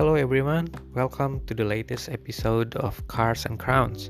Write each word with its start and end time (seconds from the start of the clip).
Hello 0.00 0.14
everyone, 0.14 0.72
welcome 0.94 1.44
to 1.44 1.52
the 1.52 1.62
latest 1.62 2.08
episode 2.08 2.74
of 2.76 3.06
Cars 3.06 3.44
and 3.44 3.58
Crowns. 3.58 4.08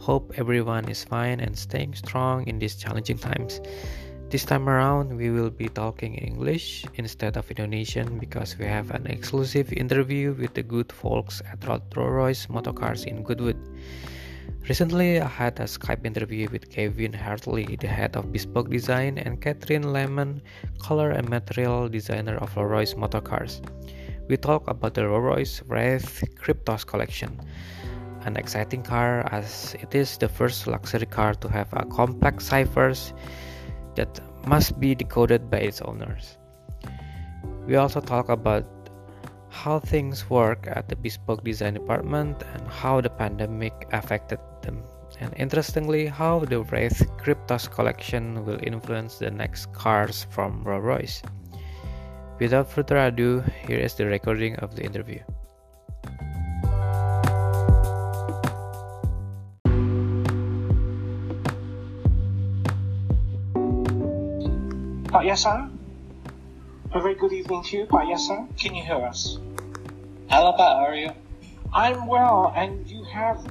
Hope 0.00 0.32
everyone 0.34 0.88
is 0.88 1.04
fine 1.04 1.38
and 1.38 1.56
staying 1.56 1.94
strong 1.94 2.48
in 2.48 2.58
these 2.58 2.74
challenging 2.74 3.16
times. 3.16 3.60
This 4.28 4.44
time 4.44 4.68
around, 4.68 5.16
we 5.16 5.30
will 5.30 5.50
be 5.50 5.68
talking 5.68 6.16
English 6.16 6.84
instead 6.94 7.36
of 7.36 7.48
Indonesian 7.48 8.18
because 8.18 8.58
we 8.58 8.64
have 8.64 8.90
an 8.90 9.06
exclusive 9.06 9.72
interview 9.72 10.32
with 10.32 10.54
the 10.54 10.64
good 10.64 10.90
folks 10.90 11.40
at 11.46 11.64
Rolls-Royce 11.64 12.46
Motorcars 12.46 13.06
in 13.06 13.22
Goodwood. 13.22 13.56
Recently, 14.68 15.20
I 15.20 15.28
had 15.28 15.60
a 15.60 15.70
Skype 15.70 16.04
interview 16.04 16.48
with 16.50 16.70
Kevin 16.70 17.12
Hartley, 17.12 17.78
the 17.80 17.86
head 17.86 18.16
of 18.16 18.32
bespoke 18.32 18.68
design, 18.68 19.16
and 19.16 19.40
Catherine 19.40 19.92
Lehmann, 19.92 20.42
color 20.80 21.10
and 21.10 21.28
material 21.28 21.88
designer 21.88 22.36
of 22.38 22.56
Rolls-Royce 22.56 22.94
Motorcars. 22.94 23.62
We 24.30 24.36
talk 24.36 24.62
about 24.68 24.94
the 24.94 25.08
Rolls-Royce 25.08 25.62
Wraith 25.66 26.22
Kryptos 26.38 26.86
collection, 26.86 27.40
an 28.22 28.36
exciting 28.36 28.84
car 28.84 29.26
as 29.34 29.74
it 29.82 29.92
is 29.92 30.18
the 30.18 30.28
first 30.28 30.68
luxury 30.68 31.06
car 31.06 31.34
to 31.34 31.48
have 31.48 31.66
a 31.72 31.84
complex 31.86 32.46
ciphers 32.46 33.12
that 33.96 34.20
must 34.46 34.78
be 34.78 34.94
decoded 34.94 35.50
by 35.50 35.58
its 35.58 35.80
owners. 35.82 36.38
We 37.66 37.74
also 37.74 38.00
talk 38.00 38.28
about 38.28 38.64
how 39.48 39.80
things 39.80 40.30
work 40.30 40.68
at 40.68 40.88
the 40.88 40.94
bespoke 40.94 41.42
design 41.42 41.74
department 41.74 42.40
and 42.54 42.68
how 42.68 43.00
the 43.00 43.10
pandemic 43.10 43.88
affected 43.90 44.38
them. 44.62 44.84
And 45.18 45.34
interestingly, 45.36 46.06
how 46.06 46.38
the 46.38 46.62
Wraith 46.62 47.02
Kryptos 47.18 47.68
collection 47.68 48.44
will 48.46 48.60
influence 48.62 49.18
the 49.18 49.32
next 49.32 49.72
cars 49.72 50.28
from 50.30 50.62
Rolls 50.62 50.84
Royce. 50.84 51.20
Without 52.40 52.72
further 52.72 52.96
ado, 52.96 53.44
here 53.68 53.78
is 53.78 53.92
the 53.92 54.06
recording 54.06 54.56
of 54.64 54.74
the 54.74 54.82
interview. 54.82 55.20
Uh, 65.12 65.12
Pak 65.12 65.28
Yasa? 65.28 65.68
A 66.92 67.00
very 67.00 67.14
good 67.14 67.34
evening 67.34 67.62
to 67.64 67.76
you, 67.76 67.82
uh, 67.84 67.92
Pak 67.92 68.08
Yasa. 68.08 68.48
Can 68.56 68.74
you 68.74 68.82
hear 68.82 69.04
us? 69.04 69.36
Hello, 70.30 70.56
Pat. 70.56 70.80
How 70.80 70.88
are 70.88 70.96
you? 70.96 71.12
I'm 71.74 72.06
well, 72.06 72.54
and 72.56 72.88
you 72.88 73.04
have 73.04 73.44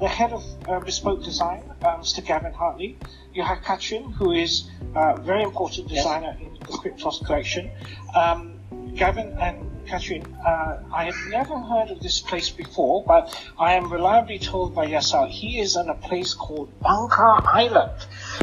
the 0.00 0.08
head 0.08 0.32
of 0.32 0.44
uh, 0.68 0.80
bespoke 0.80 1.24
design, 1.24 1.62
uh, 1.82 1.96
Mr. 1.96 2.24
Gavin 2.24 2.52
Hartley. 2.52 2.98
You 3.32 3.42
have 3.42 3.62
Katrin, 3.62 4.12
who 4.12 4.32
is 4.32 4.68
a 4.94 5.18
very 5.20 5.42
important 5.42 5.88
designer 5.88 6.36
yes. 6.38 6.48
in 6.48 6.54
the 6.60 6.78
Kryptos 6.78 7.24
collection. 7.24 7.70
Um, 8.14 8.54
Gavin 8.94 9.36
and 9.38 9.86
Katrin, 9.86 10.24
uh, 10.44 10.82
I 10.92 11.04
have 11.04 11.16
never 11.28 11.58
heard 11.58 11.90
of 11.90 12.00
this 12.00 12.20
place 12.20 12.50
before, 12.50 13.04
but 13.06 13.38
I 13.58 13.74
am 13.74 13.92
reliably 13.92 14.38
told 14.38 14.74
by 14.74 14.86
Yasal 14.86 15.28
he 15.28 15.60
is 15.60 15.76
in 15.76 15.88
a 15.88 15.94
place 15.94 16.34
called 16.34 16.68
Bangka 16.80 17.44
Island, 17.46 17.92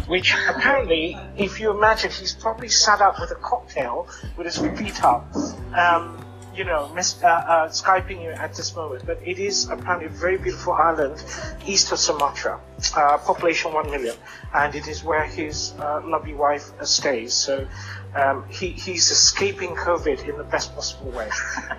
which 0.08 0.34
apparently, 0.48 1.18
if 1.38 1.60
you 1.60 1.72
imagine, 1.72 2.12
he's 2.12 2.34
probably 2.34 2.70
sat 2.70 3.02
up 3.02 3.20
with 3.20 3.32
a 3.32 3.36
cocktail 3.36 4.08
with 4.38 4.46
his 4.46 4.58
feet 4.78 5.04
up. 5.04 5.28
Um, 5.76 6.23
you 6.56 6.64
know, 6.64 6.86
uh, 6.86 7.28
uh, 7.28 7.70
Skyping 7.70 8.22
you 8.24 8.30
at 8.30 8.54
this 8.54 8.76
moment, 8.76 9.06
but 9.06 9.20
it 9.26 9.40
is 9.40 9.70
apparently 9.70 10.06
a 10.06 10.10
very 10.10 10.38
beautiful 10.38 10.74
island 10.74 11.24
east 11.66 11.92
of 11.92 12.00
Sumatra, 12.00 12.60
uh, 12.96 13.18
population 13.18 13.74
1 13.74 13.90
million, 13.90 14.16
and 14.54 14.76
it 14.76 14.88
is 14.88 15.04
where 15.04 15.26
his 15.26 15.74
uh, 15.80 16.02
lovely 16.06 16.34
wife 16.34 16.72
uh, 16.80 16.86
stays. 16.86 17.34
So 17.34 17.68
um, 18.16 18.46
he, 18.50 18.70
he's 18.70 19.10
escaping 19.10 19.76
COVID 19.76 20.28
in 20.28 20.38
the 20.38 20.44
best 20.44 20.76
possible 20.76 21.12
way. 21.12 21.30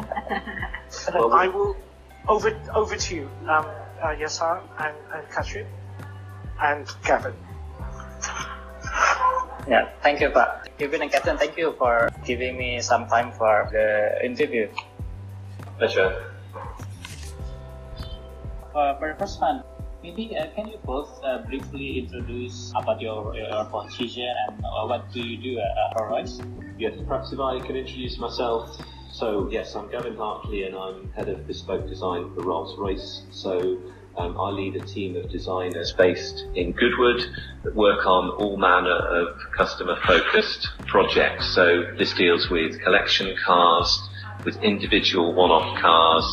I 1.15 1.49
will, 1.49 1.77
over, 2.29 2.61
over 2.75 2.97
to 2.97 3.15
you, 3.15 3.31
um, 3.43 3.67
uh, 4.03 4.09
Yasar 4.09 4.61
and, 4.79 4.97
and 5.15 5.31
Katrin 5.31 5.67
and 6.61 6.87
Gavin. 7.05 7.35
Yeah, 9.69 9.89
thank 10.03 10.21
you, 10.21 10.31
Pak. 10.31 10.64
Kevin 10.85 11.01
and 11.01 11.11
Katrin, 11.11 11.39
thank 11.39 11.57
you 11.57 11.73
for 11.79 12.13
giving 12.27 12.59
me 12.59 12.79
some 12.83 13.09
time 13.09 13.33
for 13.33 13.71
the 13.73 14.21
interview. 14.23 14.69
Pleasure. 15.79 16.29
Uh, 18.75 18.93
for 18.99 19.09
the 19.09 19.19
first 19.19 19.41
one, 19.41 19.65
maybe 20.03 20.37
uh, 20.37 20.45
can 20.55 20.69
you 20.69 20.77
both 20.85 21.09
uh, 21.25 21.39
briefly 21.49 22.01
introduce 22.01 22.71
about 22.77 23.01
your, 23.01 23.35
your 23.35 23.65
position 23.65 24.29
and 24.29 24.63
uh, 24.63 24.85
what 24.85 25.11
do 25.11 25.21
you 25.21 25.39
do 25.39 25.59
at 25.59 25.99
Rolls? 25.99 26.43
Yes, 26.77 26.93
perhaps 27.09 27.33
if 27.33 27.41
I 27.41 27.61
can 27.61 27.77
introduce 27.77 28.19
myself. 28.19 28.77
So 29.11 29.49
yes, 29.51 29.75
I'm 29.75 29.91
Gavin 29.91 30.17
Hartley 30.17 30.65
and 30.65 30.77
I'm 30.77 31.11
head 31.13 31.31
of 31.31 31.47
bespoke 31.47 31.89
design 31.89 32.35
for 32.35 32.43
Rolls-Royce. 32.43 33.23
So 33.31 33.79
um, 34.17 34.39
I 34.39 34.51
lead 34.51 34.77
a 34.77 34.85
team 34.87 35.17
of 35.17 35.31
designers 35.31 35.93
based 35.93 36.45
in 36.55 36.73
Goodwood 36.73 37.23
that 37.65 37.75
work 37.75 38.07
on 38.07 38.31
all 38.31 38.57
manner 38.57 38.95
of 38.95 39.37
customer 39.57 39.97
focused 40.07 40.69
projects. 40.87 41.55
So 41.55 41.83
this 41.99 42.15
deals 42.15 42.49
with 42.51 42.81
collection 42.83 43.35
cars, 43.45 44.01
with 44.45 44.57
individual 44.63 45.35
one-off 45.35 45.81
cars 45.81 46.25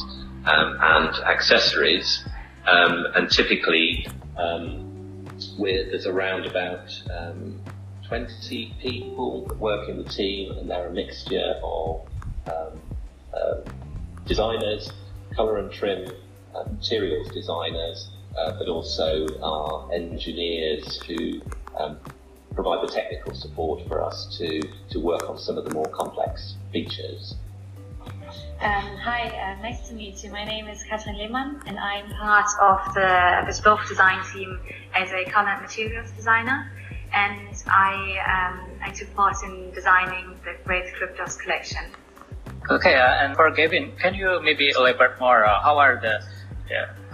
um, 0.46 0.78
and 0.80 1.16
accessories. 1.25 2.24
Um, 2.68 3.06
and 3.16 3.30
typically, 3.30 4.08
um, 4.38 5.25
there's 5.59 6.06
around 6.06 6.46
about 6.46 6.92
um, 7.12 7.59
20 8.08 8.75
people 8.80 9.48
that 9.48 9.58
work 9.58 9.90
in 9.90 9.98
the 9.98 10.09
team, 10.09 10.52
and 10.58 10.69
they're 10.69 10.88
a 10.88 10.94
mixture 10.94 11.56
of 11.63 12.08
um, 12.46 12.80
uh, 13.34 13.62
designers, 14.28 14.92
colour 15.36 15.58
and 15.58 15.72
trim, 15.72 16.12
uh, 16.56 16.63
materials 16.69 17.29
designers, 17.29 18.09
uh, 18.38 18.53
but 18.57 18.67
also 18.67 19.28
our 19.41 19.91
engineers 19.94 21.01
who 21.03 21.41
um, 21.78 21.97
provide 22.53 22.88
the 22.88 22.91
technical 22.91 23.34
support 23.34 23.88
for 23.88 24.03
us 24.03 24.38
to, 24.38 24.62
to 24.89 25.00
work 25.00 25.29
on 25.29 25.38
some 25.38 25.57
of 25.57 25.66
the 25.66 25.73
more 25.73 25.88
complex 25.88 26.56
features. 26.72 27.35
Um, 28.62 28.95
hi, 28.97 29.28
uh, 29.28 29.62
nice 29.62 29.88
to 29.89 29.95
meet 29.95 30.23
you. 30.23 30.31
My 30.31 30.45
name 30.45 30.67
is 30.67 30.84
Katrin 30.84 31.17
Lehmann 31.17 31.62
and 31.66 31.79
I'm 31.79 32.09
part 32.12 32.47
of 32.62 32.94
the 32.94 33.44
bespoke 33.45 33.88
design 33.88 34.23
team 34.31 34.59
as 34.95 35.12
a 35.12 35.29
color 35.29 35.50
and 35.50 35.62
materials 35.62 36.12
designer. 36.12 36.72
And 37.13 37.56
I, 37.68 37.94
um, 38.28 38.69
I 38.81 38.91
took 38.91 39.13
part 39.16 39.35
in 39.44 39.72
designing 39.72 40.38
the 40.45 40.56
Wraith 40.66 40.94
Kryptos 40.94 41.39
collection. 41.39 41.83
Okay, 42.69 42.95
uh, 42.95 43.25
and 43.25 43.35
for 43.35 43.50
Gavin, 43.51 43.91
can 44.00 44.13
you 44.13 44.39
maybe 44.44 44.69
elaborate 44.69 45.19
more? 45.19 45.44
Uh, 45.44 45.62
how 45.62 45.78
are 45.78 46.00
the 46.00 46.22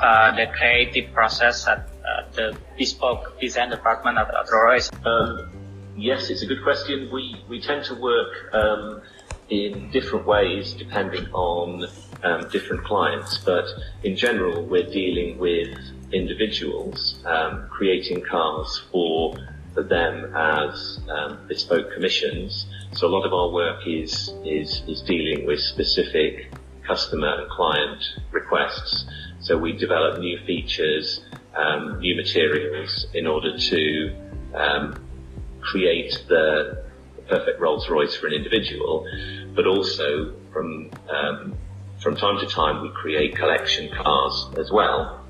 uh, 0.02 0.36
the 0.36 0.48
creative 0.58 1.14
process 1.14 1.68
at 1.68 1.90
uh, 2.08 2.24
the 2.34 2.58
bespoke 2.78 3.40
design 3.40 3.70
department 3.70 4.18
at, 4.18 4.28
at 4.28 4.52
Rolls? 4.52 4.92
Um, 5.06 5.50
yes, 5.96 6.30
it's 6.30 6.42
a 6.42 6.46
good 6.46 6.64
question. 6.64 7.10
We 7.12 7.44
we 7.50 7.62
tend 7.62 7.86
to 7.86 7.96
work 7.96 8.54
um, 8.54 9.02
in 9.50 9.90
different 9.92 10.26
ways 10.26 10.74
depending 10.74 11.26
on 11.34 11.88
um, 12.24 12.50
different 12.50 12.84
clients, 12.84 13.38
but 13.38 13.66
in 14.04 14.16
general, 14.16 14.64
we're 14.66 14.90
dealing 14.90 15.38
with 15.38 15.78
individuals 16.12 17.22
um, 17.26 17.68
creating 17.70 18.24
cars 18.24 18.84
for 18.92 19.38
for 19.74 19.84
them 19.84 20.36
as 20.36 21.00
um, 21.10 21.38
bespoke 21.48 21.94
commissions. 21.94 22.66
So 22.94 23.08
a 23.08 23.12
lot 23.12 23.26
of 23.26 23.34
our 23.34 23.50
work 23.50 23.86
is 23.86 24.34
is 24.44 24.82
is 24.88 25.02
dealing 25.02 25.46
with 25.46 25.60
specific 25.60 26.52
customer 26.88 27.42
and 27.42 27.50
client 27.50 28.04
requests. 28.32 29.06
So 29.40 29.58
we 29.58 29.74
develop 29.74 30.20
new 30.20 30.40
features, 30.46 31.22
um, 31.56 32.00
new 32.00 32.16
materials 32.16 33.08
in 33.14 33.28
order 33.28 33.58
to 33.58 34.16
um, 34.54 35.08
create 35.62 36.24
the 36.28 36.86
perfect 37.28 37.60
Rolls 37.60 37.90
Royce 37.90 38.16
for 38.16 38.28
an 38.28 38.34
individual, 38.34 39.06
but 39.54 39.68
also 39.68 40.34
from 40.54 40.90
um, 41.10 41.58
from 42.00 42.16
time 42.16 42.40
to 42.40 42.46
time 42.48 42.82
we 42.82 42.90
create 42.90 43.36
collection 43.36 43.90
cars 43.94 44.48
as 44.58 44.72
well. 44.72 45.26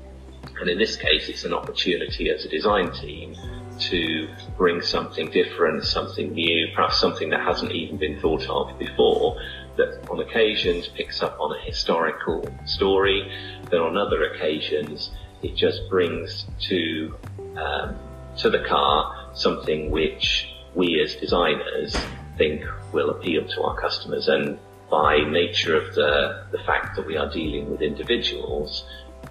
And 0.60 0.68
in 0.68 0.78
this 0.78 0.96
case, 0.96 1.28
it's 1.28 1.44
an 1.44 1.54
opportunity 1.54 2.30
as 2.30 2.44
a 2.44 2.48
design 2.48 2.92
team 2.92 3.34
to 3.78 4.28
bring 4.56 4.82
something 4.82 5.30
different, 5.30 5.84
something 5.84 6.32
new, 6.32 6.68
perhaps 6.74 6.98
something 7.00 7.30
that 7.30 7.40
hasn't 7.40 7.72
even 7.72 7.96
been 7.96 8.20
thought 8.20 8.46
of 8.48 8.78
before, 8.78 9.40
that 9.78 10.06
on 10.10 10.20
occasions 10.20 10.88
picks 10.88 11.22
up 11.22 11.38
on 11.40 11.56
a 11.56 11.60
historical 11.62 12.46
story, 12.66 13.32
then 13.70 13.80
on 13.80 13.96
other 13.96 14.24
occasions 14.32 15.10
it 15.42 15.56
just 15.56 15.88
brings 15.88 16.46
to 16.68 17.16
um, 17.56 17.96
to 18.36 18.50
the 18.50 18.64
car 18.68 19.30
something 19.34 19.90
which 19.90 20.48
we 20.74 21.00
as 21.00 21.14
designers 21.16 21.96
think 22.36 22.62
will 22.92 23.10
appeal 23.10 23.46
to 23.48 23.62
our 23.62 23.80
customers 23.80 24.28
and 24.28 24.58
by 24.90 25.18
nature 25.28 25.76
of 25.76 25.94
the, 25.94 26.46
the 26.50 26.58
fact 26.58 26.96
that 26.96 27.06
we 27.06 27.16
are 27.16 27.30
dealing 27.30 27.70
with 27.70 27.82
individuals, 27.82 28.84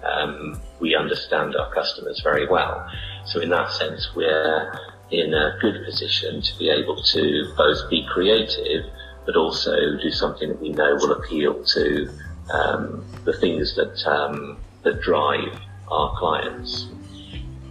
um, 0.04 0.60
we 0.80 0.94
understand 0.94 1.56
our 1.56 1.72
customers 1.74 2.20
very 2.22 2.46
well. 2.46 2.88
So 3.24 3.40
in 3.40 3.48
that 3.50 3.72
sense, 3.72 4.14
we're 4.14 4.72
in 5.10 5.34
a 5.34 5.58
good 5.60 5.84
position 5.84 6.42
to 6.42 6.58
be 6.58 6.70
able 6.70 7.02
to 7.02 7.54
both 7.56 7.90
be 7.90 8.06
creative 8.08 8.84
but 9.28 9.36
also 9.36 9.76
do 10.02 10.10
something 10.10 10.48
that 10.48 10.58
we 10.58 10.70
know 10.70 10.94
will 10.94 11.12
appeal 11.12 11.62
to 11.62 12.08
um, 12.50 13.04
the 13.26 13.34
things 13.34 13.76
that 13.76 13.94
um, 14.06 14.56
that 14.84 15.02
drive 15.02 15.52
our 15.90 16.18
clients. 16.18 16.88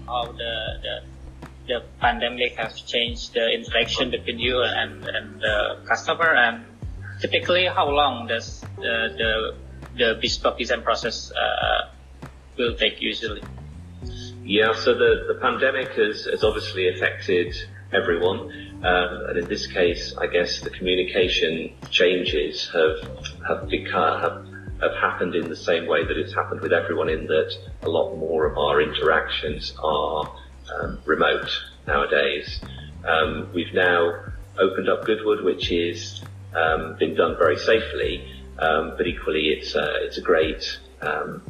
How 0.06 0.26
the, 0.26 0.54
the 0.86 0.96
the 1.68 1.84
pandemic 2.00 2.54
has 2.58 2.82
changed 2.82 3.34
the 3.34 3.50
interaction 3.52 4.12
between 4.12 4.38
you 4.38 4.62
and, 4.62 5.04
and 5.08 5.42
the 5.42 5.80
customer 5.88 6.36
and 6.36 6.64
typically 7.20 7.66
how 7.66 7.90
long 7.90 8.28
does 8.28 8.62
the 8.76 8.96
the, 9.18 9.56
the 9.98 10.20
bespoke 10.22 10.60
design 10.60 10.84
process 10.84 11.32
uh, 11.32 11.90
will 12.56 12.76
take 12.76 13.02
usually? 13.02 13.42
Yeah, 14.44 14.74
so 14.76 14.94
the, 14.94 15.26
the 15.28 15.40
pandemic 15.42 15.90
has, 15.94 16.26
has 16.26 16.44
obviously 16.44 16.88
affected 16.88 17.56
everyone. 17.92 18.67
Um, 18.84 19.26
and 19.30 19.38
in 19.40 19.48
this 19.48 19.66
case, 19.68 20.16
I 20.18 20.28
guess 20.28 20.62
the 20.62 20.70
communication 20.70 21.74
changes 21.90 22.70
have 22.74 23.28
have 23.48 23.70
become 23.70 24.22
have, 24.22 24.48
have 24.82 24.96
happened 25.02 25.34
in 25.36 25.50
the 25.50 25.56
same 25.56 25.88
way 25.88 26.06
that 26.06 26.18
it's 26.18 26.34
happened 26.34 26.62
with 26.62 26.74
everyone. 26.74 27.10
In 27.10 27.26
that 27.28 27.56
a 27.82 27.90
lot 27.90 28.16
more 28.16 28.46
of 28.46 28.58
our 28.58 28.82
interactions 28.82 29.74
are 29.84 30.32
um, 30.76 31.00
remote 31.06 31.50
nowadays. 31.88 32.62
Um, 33.04 33.50
we've 33.54 33.74
now 33.74 34.26
opened 34.60 34.90
up 34.90 35.06
Goodwood, 35.06 35.44
which 35.44 35.72
is 35.72 36.22
um, 36.54 36.96
been 36.98 37.16
done 37.16 37.38
very 37.38 37.58
safely, 37.58 38.28
um, 38.60 38.94
but 38.98 39.08
equally 39.08 39.50
it's 39.50 39.76
a, 39.76 40.06
it's 40.06 40.18
a 40.18 40.22
great 40.22 40.80
um, 41.02 41.42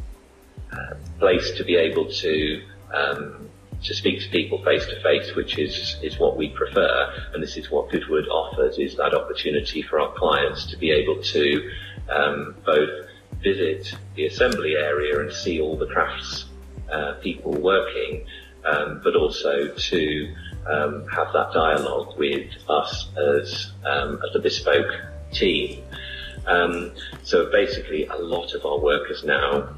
uh, 0.72 0.96
place 1.20 1.52
to 1.58 1.64
be 1.64 1.76
able 1.76 2.12
to 2.12 2.62
um, 2.94 3.47
to 3.84 3.94
speak 3.94 4.22
to 4.22 4.30
people 4.30 4.64
face 4.64 4.86
to 4.88 5.02
face, 5.02 5.36
which 5.36 5.58
is 5.58 5.98
is 6.02 6.18
what 6.18 6.38
we 6.38 6.50
prefer, 6.50 7.14
and 7.34 7.44
this 7.44 7.58
is 7.58 7.70
what 7.72 7.90
Goodwood 7.92 8.28
offers: 8.28 8.78
is 8.78 8.96
that 8.96 9.14
opportunity 9.14 9.82
for 9.82 10.00
our 10.00 10.14
clients 10.14 10.66
to 10.68 10.78
be 10.78 10.92
able 10.92 11.22
to 11.22 11.72
um, 12.10 12.56
both 12.66 13.08
visit 13.42 13.94
the 14.16 14.26
assembly 14.26 14.76
area 14.76 15.20
and 15.20 15.32
see 15.32 15.60
all 15.60 15.78
the 15.78 15.86
crafts 15.86 16.46
uh, 16.92 17.14
people 17.22 17.52
working, 17.52 18.26
um, 18.66 19.02
but 19.04 19.16
also 19.16 19.68
to 19.76 20.36
um, 20.68 21.06
have 21.08 21.32
that 21.34 21.52
dialogue 21.54 22.18
with 22.18 22.50
us 22.70 23.10
as 23.18 23.72
um, 23.86 24.20
as 24.28 24.36
a 24.36 24.40
bespoke 24.40 24.92
team. 25.32 25.84
Um, 26.46 26.94
so 27.24 27.52
basically, 27.52 28.06
a 28.06 28.18
lot 28.18 28.54
of 28.54 28.66
our 28.66 28.80
work 28.80 29.08
has 29.10 29.24
now 29.24 29.76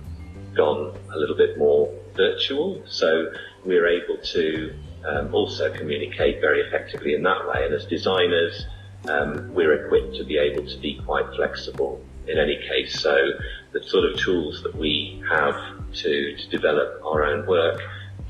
gone 0.55 0.95
a 1.13 1.17
little 1.17 1.35
bit 1.35 1.57
more 1.57 1.91
virtual. 2.15 2.81
So 2.87 3.31
we're 3.65 3.88
able 3.88 4.17
to 4.17 4.73
um, 5.06 5.33
also 5.33 5.73
communicate 5.73 6.41
very 6.41 6.61
effectively 6.61 7.13
in 7.13 7.23
that 7.23 7.47
way. 7.47 7.65
And 7.65 7.73
as 7.73 7.85
designers, 7.85 8.65
um, 9.07 9.53
we're 9.53 9.85
equipped 9.85 10.15
to 10.17 10.23
be 10.23 10.38
able 10.38 10.65
to 10.67 10.77
be 10.77 11.01
quite 11.06 11.25
flexible 11.35 12.03
in 12.27 12.38
any 12.38 12.57
case. 12.67 13.00
So 13.01 13.15
the 13.71 13.83
sort 13.83 14.11
of 14.11 14.19
tools 14.19 14.61
that 14.63 14.75
we 14.75 15.23
have 15.29 15.56
to, 15.94 16.35
to 16.35 16.47
develop 16.50 17.01
our 17.03 17.23
own 17.25 17.45
work 17.47 17.81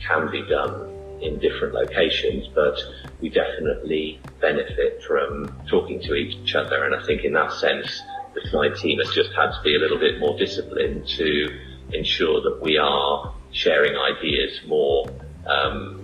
can 0.05 0.31
be 0.31 0.43
done 0.47 0.95
in 1.21 1.39
different 1.39 1.73
locations, 1.73 2.47
but 2.47 2.79
we 3.19 3.29
definitely 3.29 4.21
benefit 4.39 5.03
from 5.03 5.53
talking 5.67 6.01
to 6.01 6.13
each 6.13 6.55
other. 6.55 6.85
And 6.85 6.95
I 6.95 7.05
think 7.05 7.25
in 7.25 7.33
that 7.33 7.51
sense, 7.51 8.01
the 8.33 8.41
design 8.41 8.75
team 8.75 8.99
has 8.99 9.13
just 9.13 9.31
had 9.33 9.51
to 9.51 9.61
be 9.63 9.75
a 9.75 9.79
little 9.79 9.99
bit 9.99 10.19
more 10.19 10.37
disciplined 10.37 11.07
to 11.07 11.59
ensure 11.91 12.41
that 12.41 12.61
we 12.61 12.77
are 12.77 13.33
sharing 13.51 13.95
ideas 13.95 14.59
more 14.67 15.09
um, 15.45 16.01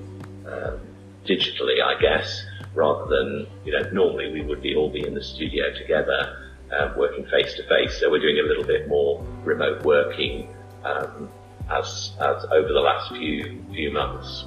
uh, 0.48 0.78
digitally, 1.26 1.82
I 1.84 2.00
guess, 2.00 2.46
rather 2.74 3.08
than 3.08 3.48
you 3.66 3.72
know 3.72 3.90
normally 3.92 4.32
we 4.32 4.42
would 4.42 4.62
be 4.62 4.76
all 4.76 4.90
be 4.90 5.06
in 5.06 5.14
the 5.14 5.24
studio 5.24 5.74
together 5.74 6.52
uh, 6.72 6.94
working 6.98 7.26
face 7.26 7.54
to 7.56 7.68
face. 7.68 8.00
So 8.00 8.10
we're 8.10 8.20
doing 8.20 8.40
a 8.40 8.48
little 8.48 8.64
bit 8.64 8.88
more 8.88 9.24
remote 9.44 9.84
working 9.84 10.50
um, 10.84 11.30
as, 11.70 12.12
as 12.20 12.46
over 12.52 12.68
the 12.68 12.80
last 12.80 13.12
few 13.12 13.64
few 13.72 13.92
months. 13.92 14.46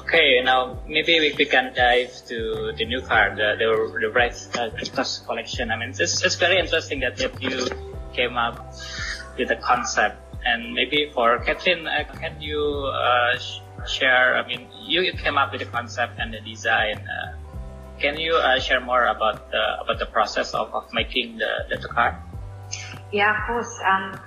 Okay, 0.00 0.40
now 0.42 0.78
maybe 0.86 1.18
we, 1.18 1.34
we 1.38 1.44
can 1.46 1.72
dive 1.74 2.12
to 2.26 2.72
the 2.76 2.84
new 2.84 3.00
card, 3.00 3.36
the 3.36 3.56
the, 3.58 4.00
the 4.00 4.10
Red 4.10 4.36
uh, 4.58 4.70
Christos 4.76 5.18
collection. 5.26 5.70
I 5.70 5.76
mean, 5.78 5.90
it's, 5.90 6.22
it's 6.22 6.36
very 6.36 6.58
interesting 6.58 7.00
that, 7.00 7.16
that 7.16 7.42
you 7.42 7.66
came 8.12 8.36
up 8.36 8.74
with 9.38 9.48
the 9.48 9.56
concept. 9.56 10.16
And 10.48 10.72
maybe 10.72 11.10
for 11.12 11.38
Catherine, 11.44 11.86
uh, 11.86 12.04
can 12.20 12.40
you 12.40 12.60
uh, 12.88 13.38
sh- 13.38 13.60
share? 13.86 14.36
I 14.36 14.46
mean, 14.46 14.66
you, 14.86 15.02
you 15.02 15.12
came 15.12 15.36
up 15.36 15.52
with 15.52 15.60
the 15.60 15.66
concept 15.66 16.14
and 16.18 16.32
the 16.32 16.40
design. 16.40 16.96
Uh, 16.98 17.36
can 18.00 18.16
you 18.16 18.34
uh, 18.34 18.58
share 18.58 18.80
more 18.80 19.06
about 19.06 19.50
the 19.50 19.64
about 19.82 19.98
the 19.98 20.06
process 20.06 20.54
of, 20.54 20.72
of 20.72 20.84
making 20.92 21.38
the, 21.38 21.52
the, 21.68 21.76
the 21.76 21.88
car? 21.88 22.22
Yeah, 23.12 23.36
of 23.36 23.46
course. 23.46 23.74
Um, 23.84 24.20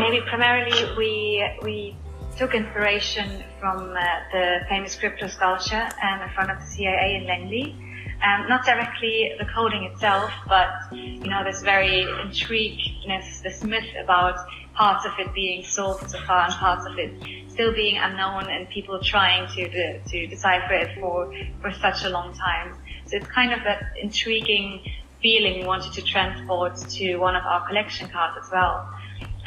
maybe 0.00 0.20
primarily 0.28 0.76
we 0.96 1.48
we 1.62 1.96
took 2.36 2.54
inspiration 2.54 3.42
from 3.60 3.96
uh, 3.96 4.02
the 4.32 4.60
famous 4.68 4.94
Kryptos 4.96 5.30
sculpture 5.30 5.88
um, 6.02 6.20
in 6.20 6.28
front 6.34 6.50
of 6.50 6.58
the 6.58 6.66
CIA 6.66 7.16
in 7.16 7.26
Langley. 7.26 7.76
Um, 8.22 8.48
not 8.48 8.64
directly 8.64 9.32
the 9.38 9.46
coding 9.54 9.84
itself, 9.84 10.30
but 10.48 10.68
you 10.92 11.28
know 11.28 11.44
this 11.44 11.62
very 11.62 12.02
intrigueness, 12.24 13.40
this 13.40 13.62
myth 13.62 13.90
about 14.02 14.36
parts 14.76 15.04
of 15.06 15.12
it 15.18 15.32
being 15.34 15.64
solved 15.64 16.10
so 16.10 16.20
far 16.20 16.44
and 16.44 16.54
parts 16.54 16.86
of 16.86 16.98
it 16.98 17.10
still 17.48 17.72
being 17.72 17.96
unknown, 17.96 18.50
and 18.50 18.68
people 18.68 19.00
trying 19.02 19.48
to 19.54 19.68
de- 19.68 20.00
to 20.10 20.26
decipher 20.26 20.74
it 20.74 20.98
for 21.00 21.32
for 21.60 21.72
such 21.72 22.04
a 22.04 22.10
long 22.10 22.34
time. 22.34 22.76
So 23.06 23.16
it's 23.16 23.26
kind 23.28 23.52
of 23.52 23.60
that 23.64 23.82
intriguing 24.00 24.84
feeling 25.22 25.60
we 25.60 25.66
wanted 25.66 25.92
to 25.94 26.02
transport 26.02 26.76
to 26.76 27.16
one 27.16 27.34
of 27.34 27.44
our 27.44 27.66
collection 27.66 28.08
cards 28.10 28.36
as 28.42 28.50
well. 28.52 28.88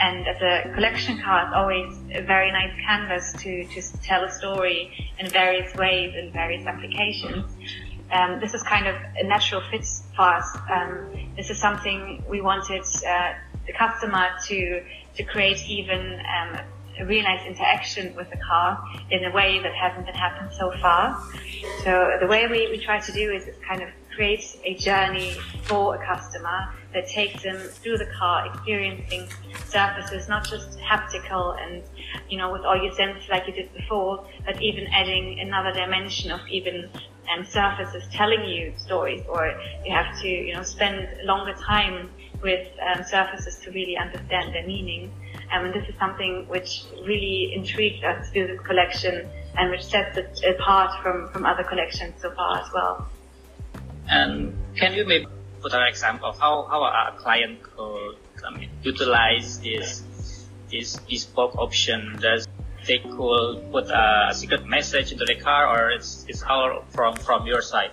And 0.01 0.27
as 0.27 0.41
a 0.41 0.73
collection 0.73 1.21
card, 1.21 1.47
it's 1.47 1.55
always 1.55 1.91
a 2.19 2.21
very 2.21 2.51
nice 2.51 2.73
canvas 2.87 3.33
to, 3.43 3.65
to 3.65 3.81
tell 4.01 4.23
a 4.23 4.31
story 4.31 5.13
in 5.19 5.27
various 5.29 5.75
ways 5.75 6.15
in 6.15 6.31
various 6.31 6.65
applications 6.65 7.45
um, 8.11 8.39
this 8.39 8.53
is 8.53 8.63
kind 8.63 8.87
of 8.87 8.95
a 9.17 9.23
natural 9.23 9.61
fit 9.69 9.85
for 10.15 10.23
us. 10.23 10.57
Um, 10.69 11.31
this 11.35 11.49
is 11.49 11.59
something 11.59 12.23
we 12.27 12.41
wanted 12.41 12.83
uh, 13.07 13.33
the 13.69 13.77
customer 13.85 14.25
to 14.47 14.83
to 15.17 15.23
create 15.23 15.61
even 15.77 16.01
um, 16.35 16.59
a 16.99 17.05
real 17.05 17.23
nice 17.23 17.45
interaction 17.45 18.15
with 18.15 18.29
the 18.29 18.37
car 18.37 18.69
in 19.11 19.23
a 19.25 19.31
way 19.31 19.59
that 19.59 19.73
hasn't 19.73 20.05
been 20.05 20.15
happened 20.15 20.51
so 20.61 20.71
far. 20.81 21.03
So 21.83 22.17
the 22.19 22.27
way 22.27 22.47
we, 22.47 22.69
we 22.69 22.77
try 22.77 22.99
to 22.99 23.11
do 23.11 23.31
is, 23.31 23.47
is 23.47 23.55
kind 23.67 23.81
of 23.81 23.89
create 24.15 24.45
a 24.65 24.73
journey 24.75 25.31
for 25.63 25.95
a 25.95 26.05
customer 26.05 26.69
that 26.93 27.07
takes 27.07 27.43
them 27.43 27.57
through 27.81 27.97
the 27.97 28.09
car, 28.17 28.47
experiencing 28.47 29.29
surfaces, 29.67 30.27
not 30.27 30.43
just 30.53 30.77
haptical 30.79 31.45
and, 31.61 31.83
you 32.29 32.37
know, 32.37 32.51
with 32.51 32.63
all 32.67 32.75
your 32.75 32.93
senses 32.93 33.29
like 33.29 33.47
you 33.47 33.53
did 33.53 33.73
before, 33.73 34.25
but 34.45 34.61
even 34.61 34.87
adding 34.87 35.39
another 35.39 35.71
dimension 35.71 36.31
of 36.31 36.41
even 36.49 36.89
um, 37.31 37.45
surfaces 37.45 38.03
telling 38.11 38.43
you 38.43 38.73
stories, 38.77 39.21
or 39.29 39.53
you 39.85 39.93
have 39.93 40.19
to, 40.21 40.27
you 40.27 40.53
know, 40.53 40.63
spend 40.63 41.07
longer 41.23 41.53
time 41.53 42.09
with 42.41 42.67
um, 42.87 43.03
surfaces 43.03 43.57
to 43.63 43.71
really 43.71 43.97
understand 43.97 44.53
their 44.53 44.65
meaning. 44.65 45.11
Um, 45.51 45.65
and 45.65 45.73
this 45.73 45.87
is 45.89 45.95
something 45.99 46.45
which 46.47 46.83
really 47.05 47.53
intrigued 47.55 48.03
us 48.03 48.29
do 48.31 48.47
this 48.47 48.59
collection 48.61 49.27
and 49.57 49.71
which 49.71 49.85
sets 49.85 50.17
it 50.17 50.39
apart 50.55 51.01
from, 51.01 51.29
from 51.29 51.45
other 51.45 51.63
collections 51.63 52.13
so 52.21 52.31
far 52.31 52.61
as 52.61 52.71
well. 52.73 53.09
And 54.07 54.57
can 54.75 54.93
you 54.93 55.05
maybe 55.05 55.27
put 55.61 55.73
an 55.73 55.87
example 55.87 56.29
of 56.29 56.39
how, 56.39 56.67
how 56.69 56.83
a 56.83 57.15
client 57.17 57.61
could 57.63 58.15
I 58.45 58.57
mean, 58.57 58.69
utilize 58.83 59.59
this 59.59 60.03
this 60.71 60.97
bespoke 61.09 61.55
option? 61.57 62.17
Does 62.21 62.47
they 62.87 62.99
could 62.99 63.71
put 63.71 63.89
a 63.89 64.31
secret 64.33 64.65
message 64.65 65.11
into 65.11 65.25
the 65.25 65.35
car, 65.35 65.67
or 65.67 65.91
it's 65.91 66.25
it's 66.27 66.43
all 66.43 66.83
from 66.89 67.15
from 67.15 67.45
your 67.45 67.61
side 67.61 67.91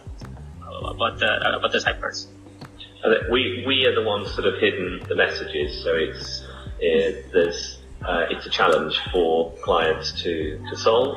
about 0.63 1.19
the 1.19 1.59
about 1.59 1.73
the 1.73 1.81
ciphers? 1.81 2.29
We 3.31 3.65
we 3.67 3.87
are 3.87 3.95
the 3.95 4.03
ones 4.03 4.35
that 4.37 4.45
have 4.45 4.59
hidden 4.59 5.03
the 5.09 5.15
messages, 5.15 5.83
so 5.83 5.95
it's 5.95 6.45
it, 6.81 7.33
there's 7.33 7.79
uh, 8.05 8.27
it's 8.31 8.47
a 8.47 8.51
challenge 8.51 8.99
for 9.13 9.53
clients 9.63 10.13
to 10.23 10.61
to 10.71 10.77
solve, 10.77 11.17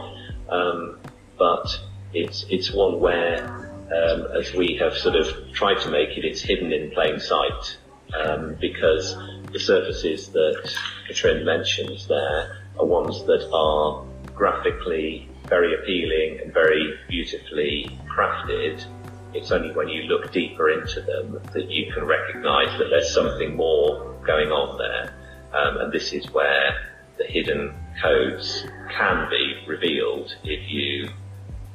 um, 0.49 0.99
but 1.37 1.67
it's 2.13 2.45
it's 2.49 2.71
one 2.71 2.99
where 2.99 3.47
um, 3.91 4.27
as 4.39 4.53
we 4.53 4.77
have 4.79 4.95
sort 4.95 5.15
of 5.15 5.27
tried 5.53 5.79
to 5.81 5.89
make 5.89 6.17
it, 6.17 6.25
it's 6.25 6.41
hidden 6.41 6.71
in 6.71 6.91
plain 6.91 7.19
sight 7.19 7.77
um, 8.13 8.55
because 8.59 9.15
the 9.51 9.59
surfaces 9.59 10.29
that 10.29 10.71
Katrin 11.07 11.43
mentions 11.43 12.07
there 12.07 12.57
are 12.77 12.85
ones 12.85 13.25
that 13.25 13.49
are 13.51 14.05
graphically 14.35 15.27
very 15.47 15.73
appealing 15.73 16.39
and 16.41 16.53
very 16.53 16.93
beautifully 17.07 17.99
crafted. 18.07 18.83
It's 19.33 19.51
only 19.51 19.71
when 19.75 19.87
you 19.89 20.03
look 20.03 20.31
deeper 20.31 20.69
into 20.69 21.01
them 21.01 21.39
that 21.53 21.69
you 21.69 21.91
can 21.93 22.05
recognize 22.05 22.77
that 22.79 22.89
there's 22.89 23.13
something 23.13 23.55
more 23.55 24.15
going 24.25 24.49
on 24.49 24.77
there. 24.77 25.13
Um, 25.53 25.77
and 25.77 25.91
this 25.91 26.13
is 26.13 26.29
where 26.31 26.89
the 27.17 27.25
hidden 27.25 27.75
codes 28.01 28.65
can 28.89 29.29
be 29.29 29.63
revealed 29.67 30.35
if 30.43 30.69
you 30.69 31.09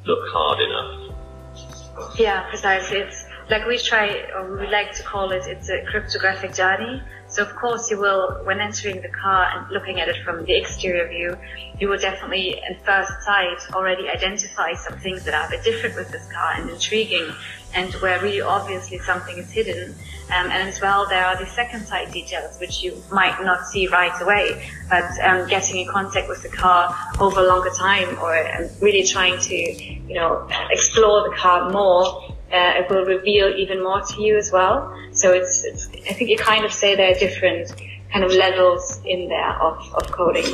look 0.05 0.29
hard 0.33 0.61
enough. 0.61 2.19
Yeah, 2.19 2.49
precisely. 2.49 2.99
It's 2.99 3.24
like 3.51 3.67
we 3.67 3.79
try, 3.79 4.27
or 4.35 4.59
we 4.59 4.67
like 4.69 4.95
to 4.95 5.03
call 5.03 5.31
it, 5.33 5.47
it's 5.47 5.69
a 5.69 5.85
cryptographic 5.85 6.55
journey. 6.55 7.03
So 7.27 7.43
of 7.43 7.55
course 7.57 7.91
you 7.91 7.99
will, 7.99 8.41
when 8.45 8.61
entering 8.61 9.03
the 9.03 9.09
car 9.09 9.51
and 9.53 9.71
looking 9.71 10.01
at 10.01 10.09
it 10.09 10.17
from 10.25 10.45
the 10.45 10.55
exterior 10.55 11.09
view, 11.09 11.37
you 11.81 11.89
will 11.89 11.99
definitely 11.99 12.63
at 12.63 12.85
first 12.85 13.11
sight 13.25 13.59
already 13.73 14.09
identify 14.09 14.75
some 14.75 14.99
things 14.99 15.25
that 15.25 15.35
are 15.35 15.47
a 15.47 15.51
bit 15.51 15.65
different 15.65 15.97
with 15.97 16.11
this 16.13 16.31
car 16.33 16.53
and 16.55 16.71
intriguing 16.71 17.33
and 17.75 17.93
where 17.95 18.21
really 18.23 18.41
obviously 18.41 18.99
something 18.99 19.37
is 19.37 19.51
hidden. 19.51 19.95
Um, 20.29 20.47
and 20.51 20.69
as 20.69 20.81
well, 20.81 21.07
there 21.09 21.25
are 21.25 21.37
the 21.37 21.47
second 21.47 21.87
sight 21.87 22.13
details 22.13 22.59
which 22.61 22.83
you 22.83 23.03
might 23.11 23.43
not 23.43 23.67
see 23.67 23.89
right 23.89 24.15
away, 24.23 24.71
but 24.89 25.05
um, 25.21 25.49
getting 25.49 25.81
in 25.81 25.89
contact 25.89 26.29
with 26.29 26.43
the 26.43 26.49
car 26.49 26.95
over 27.21 27.41
a 27.41 27.49
longer 27.49 27.71
time 27.77 28.17
or 28.21 28.37
um, 28.55 28.69
really 28.81 29.03
trying 29.03 29.41
to, 29.41 29.57
you 29.57 30.15
know, 30.15 30.49
explore 30.71 31.29
the 31.29 31.35
car 31.37 31.71
more 31.71 32.34
uh, 32.55 32.81
it 32.81 32.89
will 32.89 33.05
reveal 33.05 33.49
even 33.49 33.83
more 33.83 34.01
to 34.01 34.23
you 34.23 34.37
as 34.37 34.53
well. 34.53 34.95
So 35.13 35.33
it's, 35.33 35.65
it's, 35.65 35.89
I 36.09 36.13
think 36.15 36.31
you 36.31 36.39
kind 36.39 36.65
of 36.65 36.73
say 36.73 36.95
there 36.95 37.11
are 37.11 37.19
different 37.19 37.75
kind 38.13 38.25
of 38.25 38.33
levels 38.33 39.01
in 39.05 39.29
there 39.29 39.61
of, 39.61 39.93
of 39.95 40.13
coding. 40.13 40.47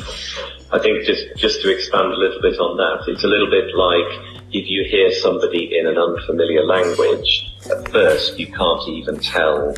I 0.73 0.79
think 0.79 1.05
just, 1.05 1.37
just 1.37 1.61
to 1.63 1.71
expand 1.71 2.07
a 2.13 2.17
little 2.17 2.41
bit 2.41 2.59
on 2.59 2.77
that, 2.79 3.13
it's 3.13 3.25
a 3.25 3.27
little 3.27 3.51
bit 3.51 3.75
like 3.75 4.41
if 4.53 4.69
you 4.69 4.85
hear 4.89 5.13
somebody 5.13 5.79
in 5.79 5.87
an 5.87 5.99
unfamiliar 5.99 6.65
language, 6.65 7.55
at 7.71 7.91
first 7.91 8.39
you 8.39 8.47
can't 8.47 8.89
even 8.89 9.19
tell, 9.21 9.75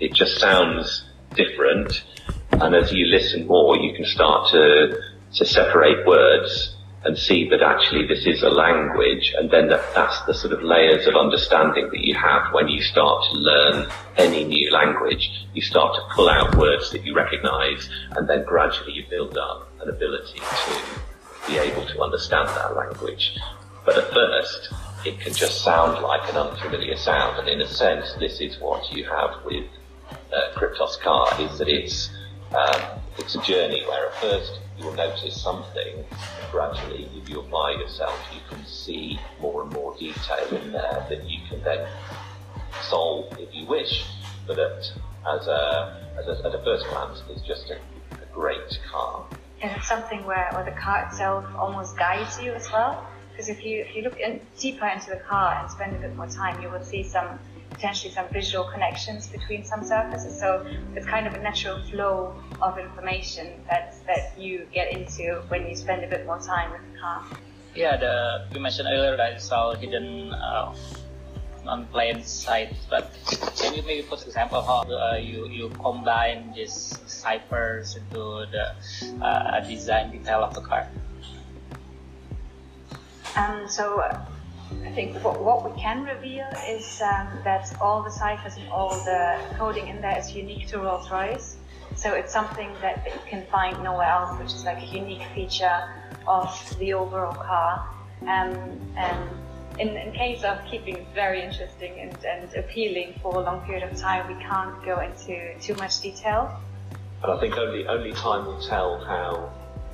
it 0.00 0.14
just 0.14 0.38
sounds 0.38 1.04
different. 1.34 2.04
And 2.52 2.74
as 2.74 2.92
you 2.92 3.06
listen 3.06 3.46
more, 3.46 3.76
you 3.76 3.94
can 3.94 4.06
start 4.06 4.50
to, 4.52 4.98
to 5.34 5.44
separate 5.44 6.06
words 6.06 6.75
and 7.06 7.16
see 7.16 7.48
that 7.48 7.62
actually 7.62 8.04
this 8.08 8.26
is 8.26 8.42
a 8.42 8.50
language 8.50 9.32
and 9.38 9.48
then 9.48 9.68
that, 9.68 9.80
that's 9.94 10.20
the 10.22 10.34
sort 10.34 10.52
of 10.52 10.60
layers 10.60 11.06
of 11.06 11.14
understanding 11.14 11.88
that 11.92 12.00
you 12.00 12.14
have 12.16 12.52
when 12.52 12.66
you 12.66 12.82
start 12.82 13.24
to 13.30 13.38
learn 13.38 13.88
any 14.16 14.42
new 14.42 14.72
language. 14.72 15.46
You 15.54 15.62
start 15.62 15.94
to 15.94 16.14
pull 16.16 16.28
out 16.28 16.56
words 16.56 16.90
that 16.90 17.04
you 17.04 17.14
recognize 17.14 17.88
and 18.16 18.28
then 18.28 18.44
gradually 18.44 18.92
you 18.92 19.04
build 19.08 19.38
up 19.38 19.70
an 19.80 19.88
ability 19.88 20.40
to 20.40 21.46
be 21.46 21.58
able 21.58 21.86
to 21.86 22.02
understand 22.02 22.48
that 22.48 22.74
language. 22.74 23.38
But 23.84 23.98
at 23.98 24.12
first, 24.12 24.74
it 25.04 25.20
can 25.20 25.32
just 25.32 25.62
sound 25.62 26.02
like 26.02 26.28
an 26.28 26.36
unfamiliar 26.36 26.96
sound 26.96 27.38
and 27.38 27.48
in 27.48 27.60
a 27.60 27.68
sense 27.68 28.14
this 28.18 28.40
is 28.40 28.58
what 28.58 28.92
you 28.92 29.04
have 29.04 29.30
with 29.44 29.64
uh, 30.32 30.58
Kryptos 30.58 30.98
car 31.00 31.28
is 31.40 31.56
that 31.58 31.68
it's 31.68 32.10
um, 32.50 33.00
it's 33.16 33.36
a 33.36 33.42
journey 33.42 33.84
where 33.86 34.08
at 34.08 34.14
first 34.16 34.58
you'll 34.78 34.94
notice 34.94 35.40
something. 35.40 36.04
Gradually, 36.50 37.08
if 37.14 37.28
you 37.28 37.40
apply 37.40 37.72
yourself, 37.72 38.18
you 38.32 38.40
can 38.48 38.64
see 38.66 39.18
more 39.40 39.62
and 39.62 39.72
more 39.72 39.96
detail 39.96 40.46
in 40.50 40.72
there 40.72 41.06
that 41.08 41.24
you 41.28 41.38
can 41.48 41.62
then 41.62 41.86
solve 42.82 43.38
if 43.38 43.54
you 43.54 43.66
wish. 43.66 44.04
But 44.46 44.58
at, 44.58 44.78
as, 45.28 45.46
a, 45.46 46.08
as 46.18 46.26
a, 46.28 46.46
at 46.46 46.54
a 46.54 46.62
first 46.64 46.86
glance, 46.88 47.22
it's 47.30 47.42
just 47.42 47.70
a, 47.70 47.76
a 47.76 48.26
great 48.32 48.78
car. 48.90 49.26
And 49.62 49.72
it's 49.76 49.88
something 49.88 50.24
where, 50.24 50.48
where 50.52 50.64
the 50.64 50.78
car 50.78 51.06
itself 51.06 51.44
almost 51.56 51.96
guides 51.96 52.40
you 52.40 52.52
as 52.52 52.70
well. 52.70 53.06
Because 53.30 53.48
if 53.50 53.64
you 53.64 53.82
if 53.82 53.94
you 53.94 54.02
look 54.02 54.18
in, 54.18 54.40
deeper 54.58 54.86
into 54.86 55.10
the 55.10 55.16
car 55.16 55.60
and 55.60 55.70
spend 55.70 55.94
a 55.94 55.98
bit 55.98 56.16
more 56.16 56.26
time, 56.26 56.62
you 56.62 56.70
will 56.70 56.82
see 56.82 57.02
some 57.02 57.38
potentially 57.76 58.12
some 58.12 58.26
visual 58.32 58.64
connections 58.64 59.28
between 59.28 59.62
some 59.64 59.84
surfaces. 59.84 60.40
So 60.40 60.66
it's 60.96 61.06
kind 61.06 61.26
of 61.26 61.34
a 61.34 61.40
natural 61.40 61.82
flow 61.90 62.34
of 62.62 62.78
information 62.78 63.60
that 63.68 63.94
that 64.06 64.32
you 64.38 64.66
get 64.72 64.92
into 64.92 65.42
when 65.48 65.68
you 65.68 65.76
spend 65.76 66.02
a 66.02 66.08
bit 66.08 66.24
more 66.24 66.40
time 66.40 66.72
with 66.72 66.80
the 66.88 66.98
car. 66.98 67.22
Yeah, 67.74 67.96
the 67.96 68.48
you 68.52 68.60
mentioned 68.60 68.88
earlier 68.88 69.16
that 69.16 69.34
it's 69.34 69.52
all 69.52 69.74
hidden 69.74 70.32
uh, 70.32 70.74
on 71.66 71.84
plain 71.92 72.24
sight, 72.24 72.72
but 72.88 73.12
can 73.60 73.74
you 73.74 73.82
maybe 73.82 74.02
put 74.08 74.24
example 74.24 74.62
how 74.62 74.80
uh, 74.88 75.16
you 75.20 75.46
you 75.48 75.68
combine 75.76 76.54
these 76.56 76.96
ciphers 77.04 77.96
into 77.96 78.46
the 78.56 78.72
uh, 79.20 79.60
design 79.60 80.10
detail 80.12 80.40
of 80.40 80.54
the 80.54 80.62
car? 80.62 80.88
Um, 83.36 83.68
so 83.68 84.00
I 84.84 84.90
think 84.90 85.22
what, 85.22 85.42
what 85.42 85.70
we 85.70 85.80
can 85.80 86.04
reveal 86.04 86.46
is 86.68 87.00
um, 87.02 87.28
that 87.44 87.74
all 87.80 88.02
the 88.02 88.10
ciphers 88.10 88.56
and 88.56 88.68
all 88.68 88.90
the 89.04 89.38
coding 89.56 89.88
in 89.88 90.00
there 90.00 90.18
is 90.18 90.32
unique 90.32 90.66
to 90.68 90.78
Rolls 90.78 91.10
Royce. 91.10 91.56
So 91.94 92.12
it's 92.14 92.32
something 92.32 92.70
that, 92.80 93.06
you 93.06 93.20
can 93.26 93.46
find 93.46 93.82
nowhere 93.82 94.08
else, 94.08 94.38
which 94.38 94.48
is 94.48 94.64
like 94.64 94.82
a 94.82 94.86
unique 94.86 95.22
feature 95.34 95.82
of 96.26 96.78
the 96.78 96.94
overall 96.94 97.34
car. 97.34 97.88
Um, 98.22 98.80
and 98.96 99.30
in, 99.78 99.88
in 99.88 100.12
case 100.12 100.42
of 100.42 100.58
keeping 100.70 100.96
it 100.96 101.06
very 101.14 101.42
interesting 101.42 102.00
and, 102.00 102.24
and 102.24 102.54
appealing 102.54 103.14
for 103.22 103.36
a 103.36 103.40
long 103.40 103.60
period 103.66 103.88
of 103.88 103.96
time, 103.96 104.26
we 104.26 104.42
can't 104.42 104.84
go 104.84 105.00
into 105.00 105.58
too 105.60 105.74
much 105.74 106.00
detail. 106.00 106.60
And 107.22 107.32
I 107.32 107.40
think 107.40 107.56
only 107.56 107.86
only 107.86 108.12
time 108.12 108.46
will 108.46 108.60
tell 108.60 109.02
how 109.04 109.52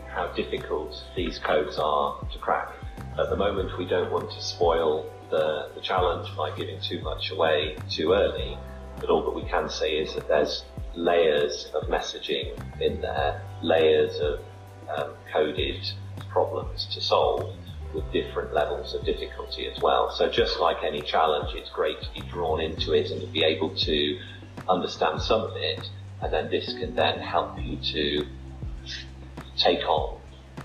how 0.08 0.28
difficult 0.32 1.02
these 1.16 1.38
codes 1.38 1.78
are 1.78 2.18
to 2.32 2.38
crack. 2.38 2.68
At 3.18 3.28
the 3.30 3.36
moment, 3.36 3.76
we 3.78 3.84
don't 3.84 4.10
want 4.10 4.30
to 4.30 4.42
spoil 4.42 5.10
the, 5.30 5.70
the 5.74 5.80
challenge 5.80 6.34
by 6.36 6.54
giving 6.56 6.80
too 6.80 7.00
much 7.02 7.30
away 7.30 7.76
too 7.90 8.12
early, 8.12 8.56
but 9.00 9.10
all 9.10 9.22
that 9.24 9.34
we 9.34 9.48
can 9.48 9.68
say 9.68 9.92
is 9.92 10.14
that 10.14 10.28
there's 10.28 10.64
layers 10.94 11.70
of 11.74 11.88
messaging 11.88 12.52
in 12.80 13.00
there, 13.00 13.42
layers 13.62 14.18
of 14.20 14.40
um, 14.96 15.14
coded 15.32 15.90
problems 16.30 16.86
to 16.94 17.00
solve 17.00 17.54
with 17.94 18.10
different 18.12 18.54
levels 18.54 18.94
of 18.94 19.04
difficulty 19.04 19.66
as 19.66 19.80
well. 19.82 20.10
So 20.10 20.30
just 20.30 20.58
like 20.58 20.78
any 20.82 21.02
challenge, 21.02 21.54
it's 21.54 21.70
great 21.70 22.00
to 22.02 22.08
be 22.14 22.20
drawn 22.28 22.60
into 22.60 22.92
it 22.92 23.10
and 23.10 23.20
to 23.20 23.26
be 23.26 23.44
able 23.44 23.74
to 23.74 24.18
understand 24.68 25.20
some 25.20 25.42
of 25.42 25.56
it, 25.56 25.88
and 26.22 26.32
then 26.32 26.50
this 26.50 26.72
can 26.78 26.94
then 26.94 27.18
help 27.18 27.58
you 27.58 27.76
to 27.76 28.26
take 29.56 29.84
on 29.86 30.18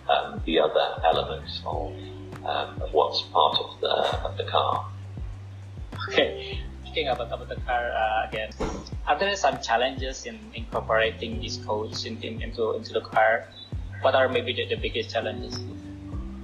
um, 0.10 0.41
the 0.46 0.60
other 0.60 1.01
elements 1.03 1.62
of 1.65 1.93
um, 2.46 2.82
of 2.82 2.94
what's 2.94 3.22
part 3.34 3.58
of 3.58 3.79
the 3.82 3.94
of 4.25 4.38
the 4.38 4.44
car. 4.46 4.89
Okay, 6.10 6.60
speaking 6.84 7.08
about, 7.10 7.32
about 7.32 7.50
the 7.50 7.56
car 7.62 7.91
uh, 7.91 8.27
again, 8.27 8.50
are 9.08 9.17
there 9.17 9.36
some 9.36 9.60
challenges 9.62 10.25
in 10.25 10.39
incorporating 10.53 11.39
these 11.39 11.58
codes 11.58 12.06
in, 12.06 12.22
in, 12.22 12.41
into 12.41 12.74
into 12.74 12.94
the 12.94 13.01
car? 13.01 13.48
What 14.01 14.15
are 14.15 14.29
maybe 14.29 14.53
the, 14.53 14.67
the 14.67 14.77
biggest 14.77 15.12
challenges? 15.12 15.58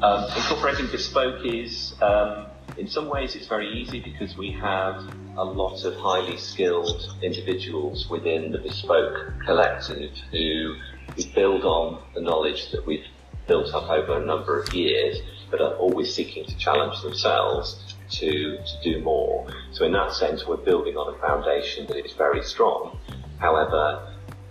Um, 0.01 0.25
incorporating 0.35 0.87
bespoke 0.87 1.45
is, 1.45 1.95
um, 2.01 2.47
in 2.77 2.89
some 2.89 3.07
ways, 3.07 3.35
it's 3.35 3.47
very 3.47 3.71
easy 3.71 4.01
because 4.01 4.35
we 4.35 4.51
have 4.51 5.01
a 5.37 5.43
lot 5.43 5.85
of 5.85 5.95
highly 5.95 6.35
skilled 6.35 7.17
individuals 7.21 8.09
within 8.09 8.51
the 8.51 8.57
bespoke 8.57 9.33
collective 9.45 10.11
who, 10.31 10.75
who 11.15 11.23
build 11.33 11.63
on 11.63 12.03
the 12.15 12.21
knowledge 12.21 12.69
that 12.71 12.85
we've 12.85 13.05
built 13.47 13.73
up 13.73 13.89
over 13.89 14.21
a 14.21 14.25
number 14.25 14.59
of 14.59 14.73
years 14.73 15.19
but 15.53 15.61
are 15.61 15.75
always 15.75 16.11
seeking 16.11 16.43
to 16.43 16.57
challenge 16.57 16.99
themselves 17.03 17.95
to, 18.09 18.57
to 18.57 18.81
do 18.83 18.99
more. 19.01 19.47
So 19.71 19.85
in 19.85 19.91
that 19.91 20.11
sense, 20.11 20.47
we're 20.47 20.57
building 20.57 20.95
on 20.97 21.13
a 21.13 21.17
foundation 21.19 21.85
that 21.87 22.03
is 22.03 22.13
very 22.13 22.43
strong. 22.43 22.97
However, 23.37 24.01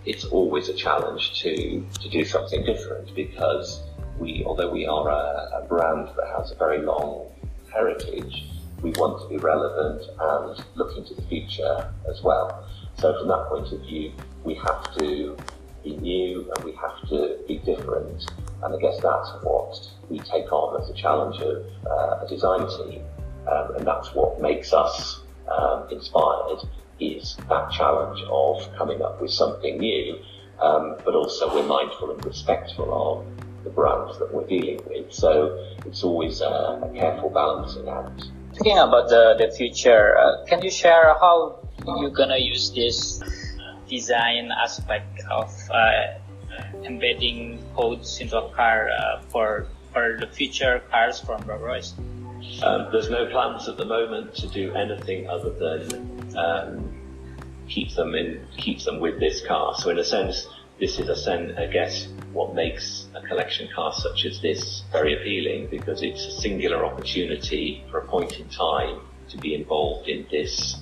it's 0.05 0.23
always 0.23 0.69
a 0.69 0.73
challenge 0.73 1.41
to, 1.41 1.85
to 2.01 2.09
do 2.09 2.23
something 2.23 2.63
different 2.63 3.13
because 3.15 3.81
we, 4.17 4.45
although 4.45 4.71
we 4.71 4.87
are 4.87 5.09
a, 5.09 5.61
a 5.61 5.65
brand 5.67 6.07
that 6.15 6.27
has 6.37 6.53
a 6.53 6.55
very 6.55 6.81
long 6.81 7.29
heritage, 7.73 8.45
we 8.81 8.91
want 8.91 9.21
to 9.23 9.27
be 9.27 9.35
relevant 9.35 10.03
and 10.17 10.65
look 10.75 10.95
into 10.95 11.13
the 11.15 11.21
future 11.23 11.93
as 12.09 12.21
well. 12.23 12.65
So 12.97 13.13
from 13.19 13.27
that 13.27 13.47
point 13.49 13.73
of 13.73 13.81
view, 13.81 14.13
we 14.45 14.55
have 14.55 14.95
to 14.99 15.35
be 15.83 15.97
new 15.97 16.51
and 16.55 16.63
we 16.63 16.71
have 16.73 17.07
to 17.09 17.37
be 17.47 17.57
different. 17.59 18.25
And 18.63 18.75
I 18.75 18.79
guess 18.79 18.99
that's 19.01 19.31
what 19.43 19.79
we 20.09 20.19
take 20.19 20.51
on 20.51 20.81
as 20.81 20.89
a 20.89 20.93
challenge 20.93 21.41
of 21.41 21.65
uh, 21.85 22.25
a 22.25 22.27
design 22.29 22.67
team. 22.77 23.03
Um, 23.51 23.75
and 23.75 23.85
that's 23.85 24.13
what 24.13 24.41
makes 24.41 24.73
us 24.73 25.21
um, 25.51 25.87
inspired 25.91 26.59
is 26.99 27.35
that 27.49 27.71
challenge 27.71 28.21
of 28.29 28.73
coming 28.77 29.01
up 29.01 29.21
with 29.21 29.31
something 29.31 29.77
new. 29.77 30.17
Um, 30.61 30.95
but 31.03 31.15
also 31.15 31.53
we're 31.53 31.67
mindful 31.67 32.11
and 32.11 32.23
respectful 32.25 32.87
of 32.93 33.63
the 33.63 33.69
brands 33.69 34.17
that 34.19 34.33
we're 34.33 34.47
dealing 34.47 34.79
with. 34.87 35.11
So 35.11 35.57
it's 35.85 36.03
always 36.03 36.41
a, 36.41 36.89
careful 36.95 37.29
balancing 37.29 37.89
act. 37.89 38.25
Thinking 38.53 38.77
about 38.77 39.09
the, 39.09 39.35
the 39.39 39.51
future, 39.55 40.17
uh, 40.17 40.45
can 40.45 40.61
you 40.61 40.69
share 40.69 41.15
how 41.19 41.59
you're 41.97 42.11
gonna 42.11 42.37
use 42.37 42.71
this 42.71 43.21
design 43.87 44.51
aspect 44.51 45.21
of 45.29 45.51
uh, 45.71 46.19
embedding 46.83 47.63
codes 47.75 48.19
into 48.19 48.37
a 48.37 48.49
car 48.51 48.89
uh, 48.89 49.21
for 49.29 49.67
for 49.91 50.17
the 50.19 50.27
future 50.27 50.81
cars 50.91 51.19
from 51.19 51.41
Rolls 51.43 51.61
Royce? 51.61 51.93
Um, 52.63 52.89
there's 52.91 53.09
no 53.09 53.27
plans 53.27 53.67
at 53.67 53.77
the 53.77 53.85
moment 53.85 54.35
to 54.35 54.47
do 54.47 54.73
anything 54.73 55.29
other 55.29 55.51
than 55.51 56.35
um, 56.35 57.03
keep 57.69 57.93
them 57.93 58.15
in, 58.15 58.45
keep 58.57 58.81
them 58.81 58.99
with 58.99 59.19
this 59.19 59.45
car. 59.45 59.75
So 59.75 59.89
in 59.89 59.99
a 59.99 60.03
sense, 60.03 60.47
this 60.79 60.99
is 60.99 61.07
a 61.09 61.15
sen- 61.15 61.55
I 61.57 61.67
guess 61.67 62.07
what 62.33 62.55
makes 62.55 63.07
a 63.15 63.21
collection 63.21 63.69
car 63.73 63.93
such 63.93 64.25
as 64.25 64.41
this 64.41 64.83
very 64.91 65.13
appealing 65.13 65.67
because 65.69 66.01
it's 66.01 66.25
a 66.25 66.31
singular 66.31 66.85
opportunity 66.85 67.83
for 67.89 67.99
a 67.99 68.07
point 68.07 68.39
in 68.39 68.49
time 68.49 68.99
to 69.29 69.37
be 69.37 69.53
involved 69.53 70.09
in 70.09 70.25
this 70.29 70.77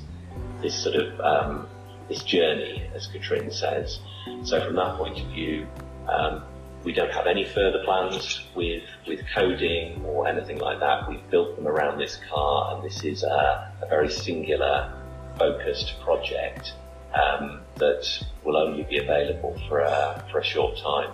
this 0.61 0.83
sort 0.83 0.95
of 0.95 1.19
um, 1.19 1.67
this 2.11 2.23
journey, 2.23 2.89
as 2.93 3.07
Katrin 3.07 3.49
says. 3.51 3.99
So 4.43 4.63
from 4.65 4.75
that 4.75 4.97
point 4.97 5.19
of 5.19 5.27
view, 5.27 5.67
um, 6.09 6.43
we 6.83 6.93
don't 6.93 7.11
have 7.11 7.27
any 7.27 7.45
further 7.45 7.83
plans 7.85 8.43
with 8.55 8.83
with 9.07 9.21
coding 9.33 10.03
or 10.03 10.27
anything 10.27 10.59
like 10.59 10.79
that. 10.79 11.07
We've 11.07 11.29
built 11.29 11.55
them 11.55 11.67
around 11.67 11.99
this 11.99 12.19
car, 12.29 12.75
and 12.75 12.83
this 12.83 13.03
is 13.03 13.23
a, 13.23 13.71
a 13.81 13.87
very 13.87 14.09
singular, 14.09 14.91
focused 15.37 15.99
project 16.01 16.73
um, 17.13 17.61
that 17.75 18.03
will 18.43 18.57
only 18.57 18.83
be 18.83 18.97
available 18.97 19.59
for 19.67 19.79
a 19.79 20.25
for 20.31 20.39
a 20.39 20.43
short 20.43 20.77
time. 20.77 21.13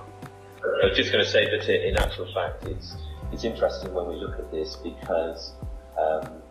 I 0.64 0.88
was 0.88 0.98
just 0.98 1.12
going 1.12 1.24
to 1.24 1.30
say 1.30 1.46
that 1.46 1.88
in 1.88 1.98
actual 1.98 2.32
fact, 2.34 2.64
it's 2.66 2.96
it's 3.32 3.44
interesting 3.44 3.94
when 3.94 4.08
we 4.08 4.16
look 4.16 4.40
at 4.40 4.52
this 4.52 4.78
because 4.78 5.54
um, 6.00 6.42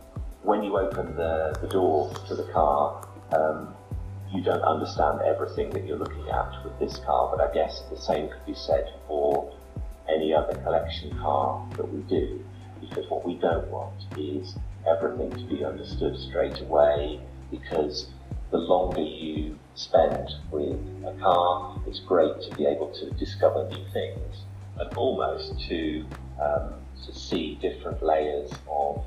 when 0.43 0.63
you 0.63 0.79
open 0.79 1.17
the, 1.17 1.57
the 1.61 1.69
door 1.69 2.13
to 2.29 2.35
the 2.37 2.45
car, 2.53 3.09
um, 3.33 3.75
you 4.37 4.43
don't 4.43 4.63
understand 4.63 5.21
everything 5.23 5.71
that 5.71 5.87
you're 5.87 5.99
looking 5.99 6.29
at 6.29 6.63
with 6.63 6.79
this 6.79 6.99
car, 6.99 7.35
but 7.35 7.41
I 7.41 7.53
guess 7.55 7.83
the 7.91 7.97
same 7.97 8.29
could 8.29 8.45
be 8.45 8.55
said 8.55 8.93
for 9.09 9.53
any 10.09 10.35
other 10.35 10.55
collection 10.63 11.17
car 11.19 11.67
that 11.77 11.91
we 11.91 12.03
do, 12.03 12.45
because 12.81 13.09
what 13.09 13.25
we 13.25 13.37
don't 13.37 13.67
want 13.69 13.95
is 14.17 14.55
everything 14.87 15.31
to 15.31 15.45
be 15.47 15.65
understood 15.65 16.19
straight 16.19 16.61
away, 16.61 17.21
because 17.51 18.09
the 18.51 18.59
longer 18.59 19.01
you 19.01 19.59
spend 19.75 20.29
with 20.51 20.79
a 21.07 21.15
car, 21.19 21.81
it's 21.87 22.01
great 22.01 22.41
to 22.43 22.57
be 22.57 22.67
able 22.67 22.93
to 22.93 23.11
discover 23.13 23.69
new 23.71 23.85
things 23.93 24.45
and 24.79 24.95
almost 24.97 25.59
to 25.69 26.05
um, 26.41 26.75
to 27.07 27.15
see 27.15 27.59
different 27.63 28.03
layers 28.03 28.51
of, 28.69 29.03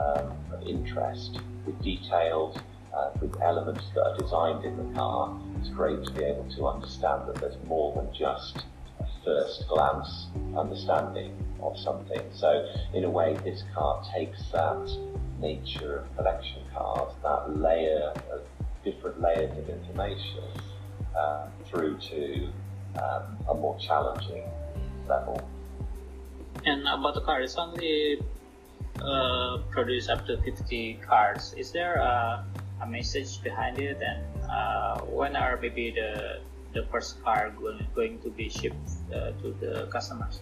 um, 0.00 0.32
of 0.52 0.66
interest 0.66 1.38
with 1.66 1.80
detailed 1.82 2.62
uh, 3.00 3.10
with 3.20 3.40
elements 3.40 3.84
that 3.94 4.02
are 4.02 4.18
designed 4.18 4.64
in 4.64 4.76
the 4.76 4.94
car, 4.94 5.38
it's 5.58 5.68
great 5.70 6.04
to 6.04 6.10
be 6.12 6.24
able 6.24 6.46
to 6.56 6.66
understand 6.66 7.28
that 7.28 7.36
there's 7.36 7.56
more 7.66 7.94
than 7.94 8.12
just 8.12 8.64
a 9.00 9.06
first 9.24 9.66
glance 9.68 10.26
understanding 10.56 11.34
of 11.62 11.78
something. 11.78 12.20
So 12.32 12.66
in 12.94 13.04
a 13.04 13.10
way, 13.10 13.36
this 13.44 13.64
car 13.74 14.02
takes 14.14 14.50
that 14.52 14.90
nature 15.40 16.00
of 16.00 16.16
collection 16.16 16.62
cars, 16.74 17.12
that 17.22 17.56
layer 17.56 18.12
of 18.32 18.42
different 18.84 19.20
layers 19.20 19.56
of 19.56 19.68
information 19.68 20.44
uh, 21.16 21.46
through 21.66 21.98
to 21.98 22.48
um, 22.96 23.36
a 23.48 23.54
more 23.54 23.78
challenging 23.78 24.44
level. 25.08 25.40
And 26.64 26.82
about 26.82 27.14
the 27.14 27.22
car, 27.22 27.40
it's 27.40 27.56
only 27.56 28.20
uh, 29.02 29.58
produce 29.70 30.08
up 30.08 30.26
to 30.26 30.36
50 30.42 31.00
cars. 31.06 31.54
Is 31.56 31.72
there 31.72 31.94
a, 31.94 32.44
a 32.80 32.86
message 32.86 33.42
behind 33.42 33.78
it? 33.78 34.00
And 34.00 34.24
uh, 34.50 35.00
when 35.02 35.36
are 35.36 35.58
maybe 35.60 35.90
the 35.90 36.40
the 36.72 36.86
first 36.86 37.22
car 37.24 37.50
going, 37.58 37.84
going 37.94 38.18
to 38.20 38.30
be 38.30 38.48
shipped 38.48 38.90
uh, 39.12 39.32
to 39.42 39.52
the 39.60 39.88
customers? 39.90 40.40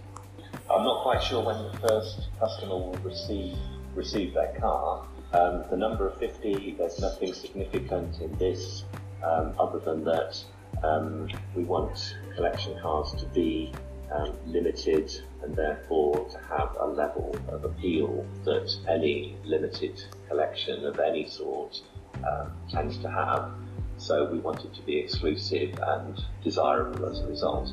I'm 0.71 0.85
not 0.85 1.03
quite 1.03 1.23
sure 1.23 1.43
when 1.43 1.57
the 1.73 1.79
first 1.89 2.29
customer 2.39 2.77
will 2.77 2.99
receive 3.03 3.57
receive 3.95 4.35
their 4.35 4.53
car. 4.61 5.07
Um, 5.33 5.65
the 5.71 5.77
number 5.77 6.09
of 6.09 6.19
50, 6.19 6.77
there's 6.79 6.99
nothing 7.01 7.35
significant 7.35 8.21
in 8.21 8.37
this 8.39 8.85
um, 9.23 9.53
other 9.59 9.79
than 9.79 10.05
that 10.05 10.43
um, 10.83 11.29
we 11.55 11.65
want 11.65 12.17
collection 12.35 12.79
cars 12.81 13.13
to 13.19 13.27
be 13.27 13.73
um, 14.13 14.35
limited 14.47 15.11
and 15.43 15.55
therefore 15.55 16.29
to 16.31 16.39
have 16.39 16.77
a 16.81 16.87
level 16.87 17.35
of 17.49 17.65
appeal 17.65 18.25
that 18.45 18.75
any 18.89 19.37
limited 19.45 20.03
collection 20.29 20.85
of 20.85 20.99
any 20.99 21.29
sort 21.29 21.81
um, 22.25 22.53
tends 22.71 22.99
to 22.99 23.11
have. 23.11 23.51
So 23.97 24.31
we 24.31 24.39
want 24.39 24.65
it 24.65 24.75
to 24.75 24.83
be 24.83 24.99
exclusive 24.99 25.79
and 25.83 26.23
desirable 26.43 27.07
as 27.07 27.21
a 27.21 27.27
result. 27.27 27.73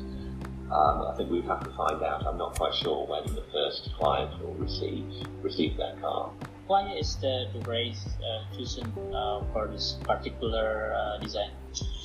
Um, 0.70 1.06
I 1.06 1.14
think 1.16 1.30
we 1.30 1.42
have 1.42 1.62
to 1.62 1.70
find 1.76 2.02
out. 2.02 2.26
I'm 2.26 2.38
not 2.38 2.58
quite 2.58 2.74
sure 2.74 3.06
when 3.06 3.24
the 3.34 3.44
first 3.52 3.90
client 3.96 4.42
will 4.42 4.54
receive 4.54 5.04
receive 5.40 5.76
their 5.76 5.94
car. 6.00 6.30
Why 6.66 6.92
is 6.94 7.14
the, 7.16 7.46
the 7.54 7.60
Wraith 7.60 8.04
uh, 8.18 8.56
chosen 8.56 8.92
uh, 9.14 9.44
for 9.52 9.68
this 9.68 9.98
particular 10.02 10.92
uh, 10.96 11.18
design? 11.18 11.50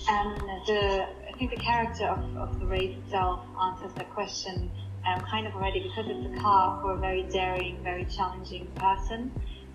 Um, 0.08 0.36
the 0.68 1.08
I 1.28 1.38
think 1.40 1.50
the 1.50 1.58
character 1.58 2.06
of, 2.06 2.38
of 2.38 2.60
the 2.60 2.68
Wraith 2.68 2.96
itself 3.00 3.40
answers 3.60 3.94
that 3.94 4.12
question 4.12 4.70
um, 5.08 5.22
kind 5.22 5.48
of 5.48 5.56
already 5.56 5.82
because 5.82 6.06
it's 6.08 6.38
a 6.38 6.40
car 6.40 6.80
for 6.82 6.94
a 6.94 6.98
very 6.98 7.24
daring, 7.24 7.82
very 7.84 8.06
challenging 8.06 8.68
person. 8.76 9.32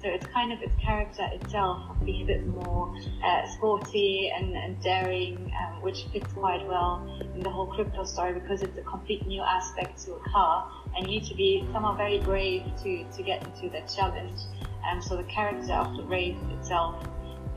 So 0.07 0.12
it's 0.12 0.27
kind 0.27 0.53
of 0.53 0.62
its 0.62 0.73
character 0.81 1.29
itself 1.33 1.83
being 2.05 2.23
a 2.23 2.27
bit 2.27 2.47
more 2.47 2.95
uh, 3.25 3.45
sporty 3.57 4.31
and, 4.33 4.55
and 4.55 4.81
daring, 4.81 5.53
um, 5.61 5.83
which 5.83 6.05
fits 6.12 6.33
quite 6.33 6.64
well 6.69 7.05
in 7.35 7.40
the 7.40 7.51
whole 7.51 7.66
crypto 7.66 8.05
story 8.05 8.33
because 8.35 8.62
it's 8.62 8.79
a 8.79 8.83
complete 8.83 9.27
new 9.27 9.42
aspect 9.42 10.05
to 10.05 10.14
a 10.14 10.21
car, 10.31 10.71
and 10.95 11.09
you 11.09 11.19
need 11.19 11.25
to 11.25 11.35
be 11.35 11.66
somehow 11.73 11.97
very 11.97 12.21
brave 12.21 12.62
to, 12.85 13.05
to 13.16 13.23
get 13.25 13.45
into 13.47 13.69
that 13.71 13.92
challenge. 13.92 14.42
And 14.85 15.03
so 15.03 15.16
the 15.16 15.25
character 15.25 15.73
of 15.73 15.97
the 15.97 16.05
Wraith 16.05 16.38
itself 16.57 17.05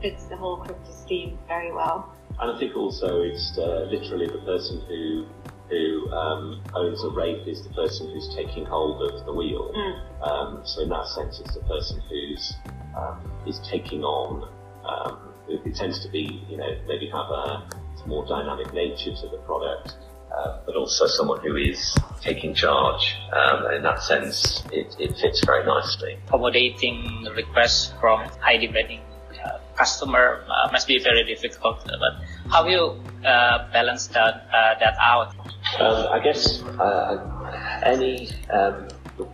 fits 0.02 0.24
the 0.24 0.36
whole 0.36 0.56
crypto 0.56 0.90
scheme 0.90 1.38
very 1.46 1.70
well. 1.70 2.12
And 2.40 2.50
I 2.50 2.58
think 2.58 2.74
also 2.74 3.22
it's 3.22 3.56
uh, 3.58 3.86
literally 3.92 4.26
the 4.26 4.38
person 4.38 4.80
who 4.88 5.26
who 5.70 6.10
um, 6.12 6.62
owns 6.74 7.02
a 7.04 7.10
Wraith 7.10 7.46
is 7.46 7.62
the 7.62 7.72
person 7.72 8.10
who's 8.12 8.34
taking 8.34 8.66
hold 8.66 9.02
of 9.10 9.24
the 9.24 9.32
wheel. 9.32 9.72
Mm. 9.74 10.28
Um, 10.28 10.62
so 10.64 10.82
in 10.82 10.88
that 10.88 11.06
sense, 11.06 11.40
it's 11.40 11.54
the 11.54 11.62
person 11.62 12.02
who's 12.08 12.54
um, 12.96 13.32
is 13.46 13.60
taking 13.60 14.02
on. 14.02 14.48
Um, 14.84 15.32
it, 15.48 15.66
it, 15.66 15.74
tends 15.76 16.02
to 16.04 16.10
be, 16.10 16.44
you 16.48 16.56
know, 16.56 16.70
maybe 16.86 17.06
have 17.06 17.30
a 17.30 17.68
more 18.06 18.26
dynamic 18.26 18.72
nature 18.72 19.14
to 19.14 19.28
the 19.28 19.38
product, 19.46 19.96
uh, 20.36 20.60
but 20.66 20.74
also 20.74 21.06
someone 21.06 21.40
who 21.40 21.56
is 21.56 21.96
taking 22.20 22.54
charge. 22.54 23.16
Um, 23.32 23.72
in 23.72 23.82
that 23.82 24.02
sense, 24.02 24.64
it, 24.72 24.96
it 24.98 25.16
fits 25.18 25.44
very 25.44 25.64
nicely. 25.64 26.18
Accommodating 26.26 27.26
requests 27.36 27.92
from 28.00 28.20
high 28.40 28.56
demanding 28.56 29.00
uh, 29.44 29.58
customer 29.76 30.44
uh, 30.48 30.70
must 30.72 30.86
be 30.86 30.98
very 30.98 31.24
difficult. 31.24 31.84
But 31.84 32.14
how 32.50 32.66
you 32.66 33.00
uh, 33.24 33.70
balance 33.72 34.08
that 34.08 34.46
uh, 34.52 34.78
that 34.80 34.96
out? 35.00 35.34
Um, 35.78 36.08
I 36.10 36.20
guess 36.22 36.62
uh, 36.62 37.82
any. 37.84 38.30
Um, 38.50 38.88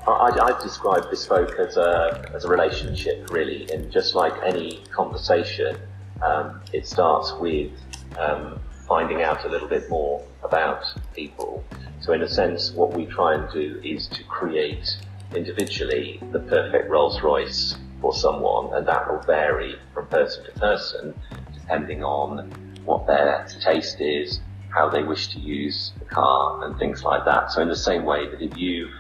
I, 0.07 0.37
I 0.43 0.63
describe 0.63 1.09
bespoke 1.11 1.59
as 1.59 1.77
a 1.77 2.31
as 2.35 2.45
a 2.45 2.49
relationship, 2.49 3.31
really, 3.31 3.71
and 3.71 3.91
just 3.91 4.15
like 4.15 4.35
any 4.45 4.83
conversation, 4.93 5.77
um, 6.23 6.61
it 6.73 6.87
starts 6.87 7.33
with 7.35 7.71
um, 8.19 8.61
finding 8.87 9.23
out 9.23 9.45
a 9.45 9.49
little 9.49 9.69
bit 9.69 9.89
more 9.89 10.23
about 10.43 10.85
people. 11.15 11.65
So, 12.01 12.13
in 12.13 12.23
a 12.23 12.29
sense, 12.29 12.73
what 12.73 12.93
we 12.93 13.07
try 13.07 13.35
and 13.35 13.51
do 13.53 13.81
is 13.83 14.09
to 14.09 14.23
create 14.25 14.97
individually 15.35 16.21
the 16.33 16.41
perfect 16.41 16.91
Rolls 16.91 17.21
Royce 17.23 17.77
for 18.01 18.13
someone, 18.15 18.75
and 18.75 18.87
that 18.87 19.11
will 19.11 19.23
vary 19.23 19.77
from 19.95 20.07
person 20.09 20.45
to 20.45 20.53
person 20.53 21.15
depending 21.55 22.05
on 22.05 22.51
what 22.85 23.07
their 23.07 23.47
taste 23.61 24.01
is, 24.01 24.41
how 24.77 24.89
they 24.91 25.03
wish 25.03 25.29
to 25.29 25.41
use 25.41 25.93
the 25.99 26.05
car, 26.05 26.65
and 26.65 26.79
things 26.79 27.03
like 27.03 27.25
that. 27.25 27.51
So, 27.51 27.63
in 27.63 27.69
the 27.69 27.83
same 27.91 28.05
way 28.05 28.29
that 28.29 28.43
if 28.43 28.57
you 28.57 28.91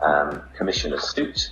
um, 0.00 0.42
commission 0.56 0.94
a 0.94 1.00
suit, 1.00 1.50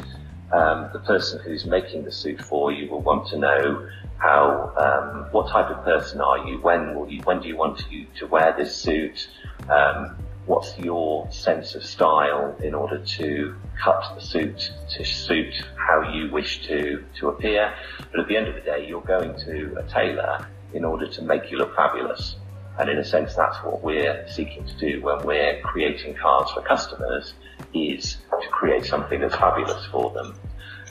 um, 0.52 0.88
the 0.92 1.00
person 1.00 1.40
who's 1.44 1.66
making 1.66 2.04
the 2.04 2.12
suit 2.12 2.40
for 2.40 2.72
you 2.72 2.90
will 2.90 3.02
want 3.02 3.26
to 3.28 3.38
know 3.38 3.88
how, 4.18 4.72
um, 4.76 5.28
what 5.32 5.50
type 5.50 5.68
of 5.70 5.84
person 5.84 6.20
are 6.20 6.46
you? 6.46 6.58
When 6.62 6.94
will 6.94 7.10
you? 7.10 7.20
When 7.22 7.40
do 7.42 7.48
you 7.48 7.56
want 7.56 7.78
to, 7.78 8.06
to 8.20 8.26
wear 8.26 8.54
this 8.56 8.74
suit? 8.74 9.28
Um, 9.68 10.16
what's 10.46 10.78
your 10.78 11.30
sense 11.30 11.74
of 11.74 11.84
style 11.84 12.56
in 12.62 12.74
order 12.74 12.98
to 12.98 13.56
cut 13.82 14.12
the 14.14 14.20
suit 14.20 14.72
to 14.90 15.04
suit 15.04 15.54
how 15.76 16.12
you 16.12 16.30
wish 16.30 16.66
to, 16.66 17.04
to 17.18 17.28
appear. 17.28 17.74
But 18.10 18.20
at 18.20 18.28
the 18.28 18.36
end 18.36 18.48
of 18.48 18.54
the 18.54 18.60
day, 18.60 18.86
you're 18.86 19.02
going 19.02 19.38
to 19.40 19.76
a 19.78 19.82
tailor 19.88 20.46
in 20.72 20.84
order 20.84 21.06
to 21.06 21.22
make 21.22 21.50
you 21.50 21.58
look 21.58 21.74
fabulous. 21.74 22.36
And 22.78 22.90
in 22.90 22.98
a 22.98 23.04
sense, 23.04 23.34
that's 23.34 23.56
what 23.58 23.82
we're 23.82 24.26
seeking 24.28 24.64
to 24.66 24.76
do 24.76 25.02
when 25.02 25.24
we're 25.24 25.60
creating 25.62 26.14
cards 26.14 26.50
for 26.50 26.62
customers 26.62 27.34
is 27.72 28.18
to 28.42 28.48
create 28.48 28.84
something 28.84 29.20
that's 29.20 29.37
fabulous 29.37 29.87
for 29.87 30.10
them. 30.10 30.34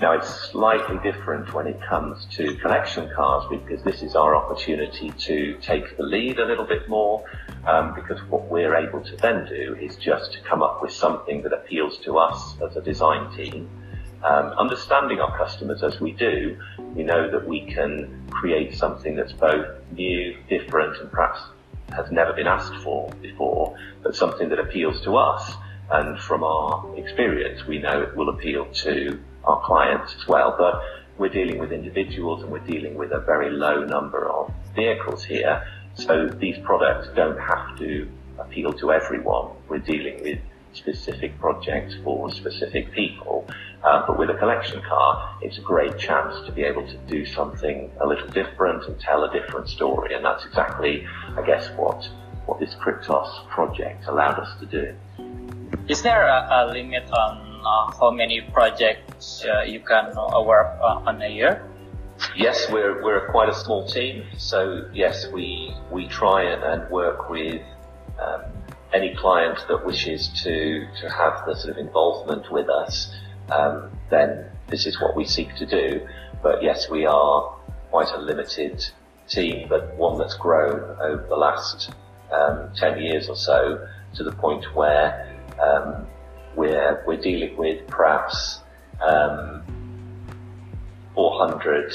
Now 0.02 0.13
it's 0.13 0.28
slightly 0.52 0.98
different 1.04 1.54
when 1.54 1.67
it 1.67 1.80
comes 1.88 2.26
to 2.32 2.56
collection 2.56 3.10
cards 3.15 3.46
because 3.50 3.84
this 3.84 4.02
is 4.02 4.15
our 4.15 4.36
opportunity 4.36 5.12
to 5.12 5.58
take 5.62 5.98
the 5.98 6.04
lead 6.04 6.39
a 6.39 6.46
little 6.46 6.65
bit 6.65 6.89
more 6.89 7.24
um, 7.67 7.93
because 7.93 8.19
what 8.30 8.46
we're 8.50 8.76
able 8.76 9.02
to 9.02 9.15
then 9.17 9.46
do 9.46 9.78
is 9.80 9.96
just 9.98 10.34
to 10.34 10.41
come 10.41 10.63
up 10.63 10.82
with 10.82 10.91
something 10.91 11.43
that 11.43 11.54
appeals 11.54 12.00
to 12.00 12.17
us 12.17 12.56
as 12.67 12.76
a 12.76 12.82
design 12.82 13.32
team. 13.36 13.69
Um, 14.24 14.48
understanding 14.58 15.19
our 15.19 15.38
customers 15.38 15.84
as 15.84 16.00
we 16.00 16.13
do, 16.13 16.58
we 16.96 17.04
know 17.04 17.30
that 17.30 17.48
we 17.48 17.65
can 17.65 18.26
create 18.32 18.76
something 18.76 19.15
that's 19.15 19.34
both 19.34 19.67
new, 19.91 20.36
different 20.50 20.98
and 20.98 21.12
perhaps 21.12 21.39
has 21.93 22.12
never 22.12 22.34
been 22.34 22.47
asked 22.47 22.75
for 22.84 23.10
before, 23.21 23.77
but 24.01 24.15
something 24.15 24.49
that 24.49 24.60
appeals 24.60 25.01
to 25.01 25.17
us. 25.17 25.53
And 25.91 26.19
from 26.19 26.43
our 26.43 26.97
experience, 26.97 27.65
we 27.67 27.79
know 27.79 28.01
it 28.01 28.15
will 28.15 28.29
appeal 28.29 28.65
to 28.65 29.19
our 29.43 29.62
clients 29.65 30.15
as 30.15 30.27
well. 30.27 30.56
But 30.58 30.82
we're 31.17 31.29
dealing 31.29 31.60
with 31.60 31.71
individuals 31.71 32.41
and 32.41 32.51
we're 32.51 32.60
dealing 32.60 32.95
with 32.95 33.12
a 33.12 33.19
very 33.19 33.51
low 33.51 33.84
number 33.84 34.29
of 34.29 34.51
vehicles 34.75 35.23
here. 35.23 35.67
So 35.95 36.27
these 36.27 36.58
products 36.63 37.10
don't 37.15 37.39
have 37.39 37.77
to 37.79 38.10
appeal 38.39 38.73
to 38.73 38.91
everyone. 38.91 39.51
We're 39.67 39.77
dealing 39.77 40.23
with 40.23 40.39
specific 40.73 41.39
projects 41.39 41.95
for 42.03 42.32
specific 42.32 42.91
people. 42.93 43.47
Uh, 43.84 44.06
but 44.08 44.17
with 44.17 44.30
a 44.30 44.36
collection 44.36 44.82
car, 44.82 45.38
it's 45.41 45.58
a 45.58 45.62
great 45.62 45.98
chance 45.98 46.46
to 46.46 46.52
be 46.54 46.63
able 46.63 46.88
to 46.88 46.98
do 47.08 47.26
something 47.26 47.91
a 48.02 48.08
little 48.08 48.28
different 48.30 48.86
and 48.86 48.98
tell 49.00 49.24
a 49.26 49.32
different 49.32 49.67
story. 49.67 50.13
And 50.13 50.24
that's 50.24 50.46
exactly, 50.46 51.06
I 51.38 51.46
guess, 51.46 51.69
what, 51.76 52.08
what 52.46 52.60
this 52.60 52.76
Kryptos 52.76 53.48
project 53.50 54.06
allowed 54.08 54.39
us 54.39 54.58
to 54.62 54.65
do. 54.65 54.96
Is 55.89 56.02
there 56.02 56.28
a, 56.28 56.48
a 56.50 56.72
limit 56.72 57.12
on 57.12 57.54
uh, 57.65 57.91
how 58.00 58.12
many 58.12 58.39
projects 58.41 59.43
uh, 59.46 59.63
you 59.63 59.82
can 59.82 60.15
work 60.46 60.78
uh, 60.82 61.04
on 61.06 61.22
a 61.22 61.28
year? 61.28 61.65
Yes, 62.36 62.69
we're 62.72 63.04
we're 63.04 63.28
quite 63.32 63.50
a 63.50 63.54
small 63.54 63.88
team, 63.88 64.24
so 64.38 64.89
yes, 64.93 65.28
we 65.28 65.76
we 65.91 66.08
try 66.08 66.43
and, 66.43 66.63
and 66.63 66.89
work 66.91 67.30
with 67.30 67.62
um, 68.19 68.43
any 68.93 69.15
client 69.15 69.65
that 69.67 69.86
wishes 69.86 70.30
to 70.43 70.88
to 71.02 71.10
have 71.10 71.46
the 71.46 71.56
sort 71.56 71.72
of 71.72 71.78
involvement 71.78 72.52
with 72.52 72.69
us. 72.69 73.13
Um, 73.54 73.92
then 74.10 74.46
this 74.68 74.86
is 74.86 75.00
what 75.02 75.16
we 75.16 75.26
seek 75.26 75.56
to 75.56 75.66
do. 75.66 76.08
But 76.42 76.63
yes, 76.63 76.89
we 76.89 77.06
are 77.06 77.56
quite 77.89 78.12
a 78.13 78.18
limited 78.18 78.86
team, 79.28 79.68
but 79.70 79.96
one 79.96 80.18
that's 80.18 80.36
grown 80.36 80.98
over 81.00 81.26
the 81.28 81.36
last 81.36 81.94
um, 82.32 82.70
ten 82.76 83.02
years 83.02 83.30
or 83.30 83.36
so 83.36 83.88
to 84.16 84.24
the 84.24 84.32
point 84.32 84.66
where 84.76 85.38
um, 85.62 86.08
we're 86.56 87.04
we're 87.08 87.22
dealing 87.22 87.56
with 87.58 87.88
perhaps 87.88 88.60
um, 89.02 89.63
400 91.16 91.94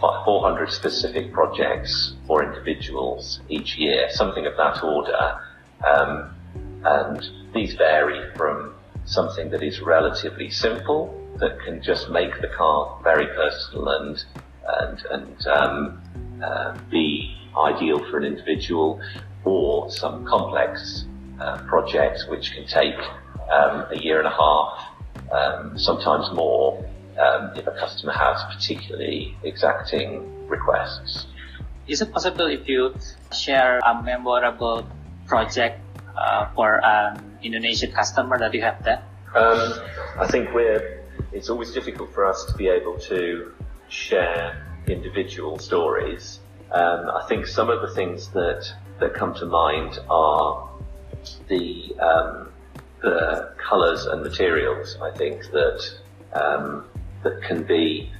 400 0.00 0.70
specific 0.70 1.32
projects 1.32 2.14
for 2.26 2.42
individuals 2.42 3.40
each 3.50 3.76
year, 3.76 4.08
something 4.10 4.46
of 4.46 4.56
that 4.56 4.82
order. 4.82 5.38
Um, 5.86 6.34
and 6.84 7.52
these 7.52 7.74
vary 7.74 8.34
from 8.34 8.74
something 9.10 9.50
that 9.50 9.62
is 9.62 9.80
relatively 9.80 10.50
simple, 10.50 11.14
that 11.38 11.58
can 11.64 11.82
just 11.82 12.10
make 12.10 12.40
the 12.40 12.48
car 12.48 12.98
very 13.02 13.26
personal 13.26 13.88
and 13.88 14.24
and 14.78 15.02
and 15.10 15.46
um, 15.48 16.00
uh, 16.42 16.78
be 16.90 17.36
ideal 17.58 17.98
for 18.08 18.18
an 18.18 18.24
individual, 18.24 19.00
or 19.44 19.90
some 19.90 20.24
complex 20.24 21.04
uh, 21.40 21.58
projects 21.66 22.28
which 22.28 22.52
can 22.52 22.66
take 22.66 22.98
um, 23.50 23.84
a 23.90 23.98
year 24.00 24.18
and 24.18 24.28
a 24.28 24.30
half, 24.30 24.70
um, 25.32 25.78
sometimes 25.78 26.30
more, 26.32 26.78
um, 27.18 27.50
if 27.56 27.66
a 27.66 27.72
customer 27.72 28.12
has 28.12 28.38
particularly 28.54 29.36
exacting 29.42 30.48
requests. 30.48 31.26
Is 31.88 32.00
it 32.00 32.12
possible 32.12 32.46
if 32.46 32.68
you 32.68 32.94
share 33.32 33.80
a 33.80 34.00
memorable 34.02 34.86
project 35.26 35.80
uh, 36.16 36.50
for 36.54 36.84
an 36.84 37.38
Indonesian 37.42 37.92
customer 37.92 38.38
that 38.38 38.54
you 38.54 38.62
have 38.62 38.82
there? 38.84 39.02
Um, 39.34 39.74
I 40.18 40.26
think 40.26 40.52
we're. 40.52 40.98
It's 41.32 41.48
always 41.48 41.72
difficult 41.72 42.12
for 42.12 42.26
us 42.26 42.44
to 42.46 42.54
be 42.54 42.68
able 42.68 42.98
to 42.98 43.52
share 43.88 44.66
individual 44.88 45.58
stories. 45.58 46.40
Um, 46.72 47.10
I 47.10 47.26
think 47.28 47.46
some 47.46 47.70
of 47.70 47.80
the 47.82 47.94
things 47.94 48.28
that 48.28 48.72
that 48.98 49.14
come 49.14 49.34
to 49.34 49.46
mind 49.46 49.98
are 50.08 50.68
the 51.48 51.94
um, 52.00 52.48
the 53.02 53.52
colours 53.56 54.06
and 54.06 54.22
materials. 54.22 54.96
I 55.02 55.10
think 55.16 55.42
that 55.52 55.90
um, 56.32 56.84
that 57.22 57.42
can 57.42 57.64
be 57.64 58.10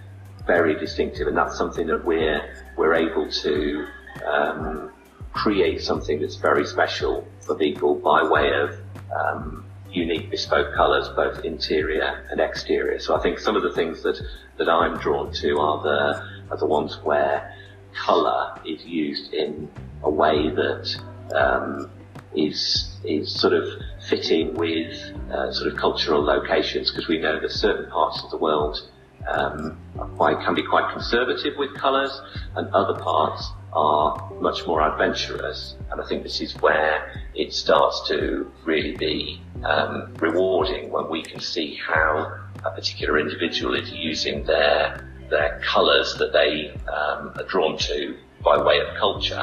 very 0.46 0.78
distinctive, 0.78 1.26
and 1.28 1.36
that's 1.36 1.56
something 1.56 1.86
that 1.86 2.04
we're 2.04 2.42
we're 2.76 2.94
able 2.94 3.30
to 3.30 3.86
um, 4.26 4.89
create 5.32 5.80
something 5.80 6.20
that's 6.20 6.36
very 6.36 6.66
special 6.66 7.26
for 7.40 7.54
people 7.54 7.94
by 7.94 8.22
way 8.22 8.50
of 8.52 8.76
um, 9.16 9.64
unique 9.90 10.30
bespoke 10.30 10.74
colours, 10.74 11.08
both 11.16 11.44
interior 11.44 12.26
and 12.30 12.40
exterior. 12.40 12.98
So 12.98 13.16
I 13.16 13.22
think 13.22 13.38
some 13.38 13.56
of 13.56 13.62
the 13.62 13.72
things 13.72 14.02
that 14.02 14.20
that 14.58 14.68
I'm 14.68 14.98
drawn 14.98 15.32
to 15.34 15.58
are 15.58 15.82
the 15.82 16.50
are 16.50 16.56
the 16.56 16.66
ones 16.66 16.98
where 17.02 17.54
colour 17.94 18.60
is 18.64 18.84
used 18.84 19.32
in 19.32 19.70
a 20.02 20.10
way 20.10 20.50
that 20.50 21.00
um, 21.34 21.90
is 22.34 22.98
is 23.04 23.40
sort 23.40 23.52
of 23.52 23.64
fitting 24.08 24.54
with 24.54 24.92
uh, 25.32 25.52
sort 25.52 25.72
of 25.72 25.78
cultural 25.78 26.22
locations 26.22 26.90
because 26.90 27.08
we 27.08 27.18
know 27.18 27.40
that 27.40 27.50
certain 27.50 27.90
parts 27.90 28.22
of 28.22 28.30
the 28.30 28.36
world 28.36 28.90
um, 29.28 29.78
quite, 30.16 30.38
can 30.44 30.54
be 30.54 30.62
quite 30.62 30.90
conservative 30.92 31.54
with 31.58 31.74
colours 31.74 32.20
and 32.56 32.68
other 32.74 32.98
parts 33.00 33.50
are 33.72 34.32
much 34.40 34.66
more 34.66 34.82
adventurous 34.82 35.76
and 35.90 36.00
I 36.00 36.04
think 36.06 36.22
this 36.22 36.40
is 36.40 36.54
where 36.60 37.22
it 37.34 37.52
starts 37.52 38.08
to 38.08 38.50
really 38.64 38.96
be 38.96 39.40
um, 39.64 40.14
rewarding 40.14 40.90
when 40.90 41.08
we 41.08 41.22
can 41.22 41.40
see 41.40 41.76
how 41.76 42.38
a 42.64 42.70
particular 42.70 43.18
individual 43.18 43.74
is 43.74 43.90
using 43.92 44.44
their 44.44 45.06
their 45.30 45.60
colours 45.64 46.16
that 46.18 46.32
they 46.32 46.70
um, 46.88 47.32
are 47.36 47.46
drawn 47.48 47.78
to 47.78 48.16
by 48.42 48.60
way 48.60 48.80
of 48.80 48.96
culture 48.98 49.38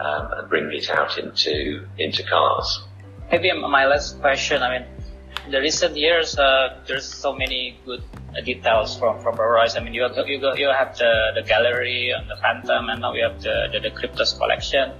um, 0.00 0.32
and 0.32 0.48
bring 0.48 0.72
it 0.72 0.90
out 0.90 1.18
into 1.18 1.86
into 1.98 2.22
cars. 2.24 2.82
Maybe 3.30 3.52
my 3.52 3.86
last 3.86 4.20
question. 4.20 4.62
I 4.62 4.78
mean, 4.78 4.88
in 5.44 5.52
the 5.52 5.60
recent 5.60 5.96
years, 5.96 6.38
uh, 6.38 6.80
there's 6.86 7.06
so 7.06 7.34
many 7.34 7.78
good 7.84 8.02
details 8.42 8.98
from 8.98 9.20
from 9.20 9.36
Rolls. 9.36 9.76
I 9.76 9.80
mean, 9.80 9.94
you 9.94 10.06
you, 10.26 10.38
you 10.56 10.68
have 10.68 10.96
the, 10.96 11.32
the 11.34 11.42
gallery 11.42 12.10
and 12.10 12.28
the 12.28 12.36
Phantom, 12.36 12.88
and 12.88 13.00
now 13.00 13.12
you 13.14 13.24
have 13.24 13.40
the 13.40 13.68
the, 13.72 13.80
the 13.80 13.90
Kryptos 13.90 14.38
collection. 14.38 14.92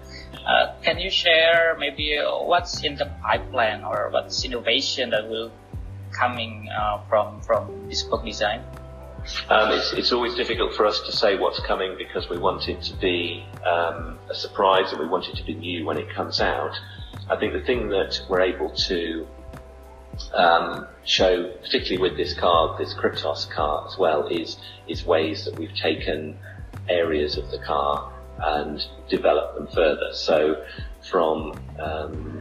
Uh, 0.47 0.73
can 0.83 0.99
you 0.99 1.11
share 1.11 1.77
maybe 1.79 2.17
what's 2.23 2.83
in 2.83 2.97
the 2.97 3.07
pipeline 3.23 3.85
or 3.85 4.09
what's 4.11 4.45
innovation 4.45 5.11
that 5.11 5.29
will 5.29 5.51
coming 6.13 6.69
uh, 6.69 6.99
from 7.09 7.41
from 7.43 7.89
bespoke 7.89 8.25
design? 8.25 8.63
Um, 9.51 9.73
it's, 9.73 9.93
it's, 9.93 10.13
always 10.13 10.35
difficult 10.35 10.75
for 10.75 10.87
us 10.87 11.01
to 11.01 11.13
say 11.13 11.37
what's 11.37 11.61
coming 11.61 11.97
because 11.99 12.31
we 12.31 12.39
want 12.39 12.67
it 12.69 12.81
to 12.83 12.95
be 12.97 13.45
um, 13.67 14.19
a 14.31 14.35
surprise 14.35 14.91
and 14.91 15.01
we 15.01 15.07
want 15.07 15.29
it 15.29 15.37
to 15.37 15.45
be 15.45 15.55
new 15.55 15.85
when 15.85 15.99
it 15.99 16.09
comes 16.09 16.41
out. 16.41 16.73
I 17.29 17.37
think 17.37 17.53
the 17.53 17.61
thing 17.61 17.89
that 17.91 18.19
we're 18.31 18.41
able 18.41 18.71
to 18.89 19.27
um, 20.35 20.87
show, 21.05 21.51
particularly 21.63 21.99
with 21.99 22.17
this 22.17 22.35
car, 22.35 22.77
this 22.79 22.95
Kryptos 22.95 23.51
car 23.51 23.87
as 23.87 23.99
well, 23.99 24.27
is 24.29 24.59
is 24.87 25.05
ways 25.05 25.45
that 25.45 25.59
we've 25.59 25.75
taken 25.75 26.39
areas 26.89 27.37
of 27.37 27.51
the 27.51 27.59
car 27.59 28.13
and 28.41 28.85
developed 29.09 29.57
them 29.57 29.69
further. 29.75 30.13
So 30.13 30.65
from 31.03 31.61
um, 31.79 32.41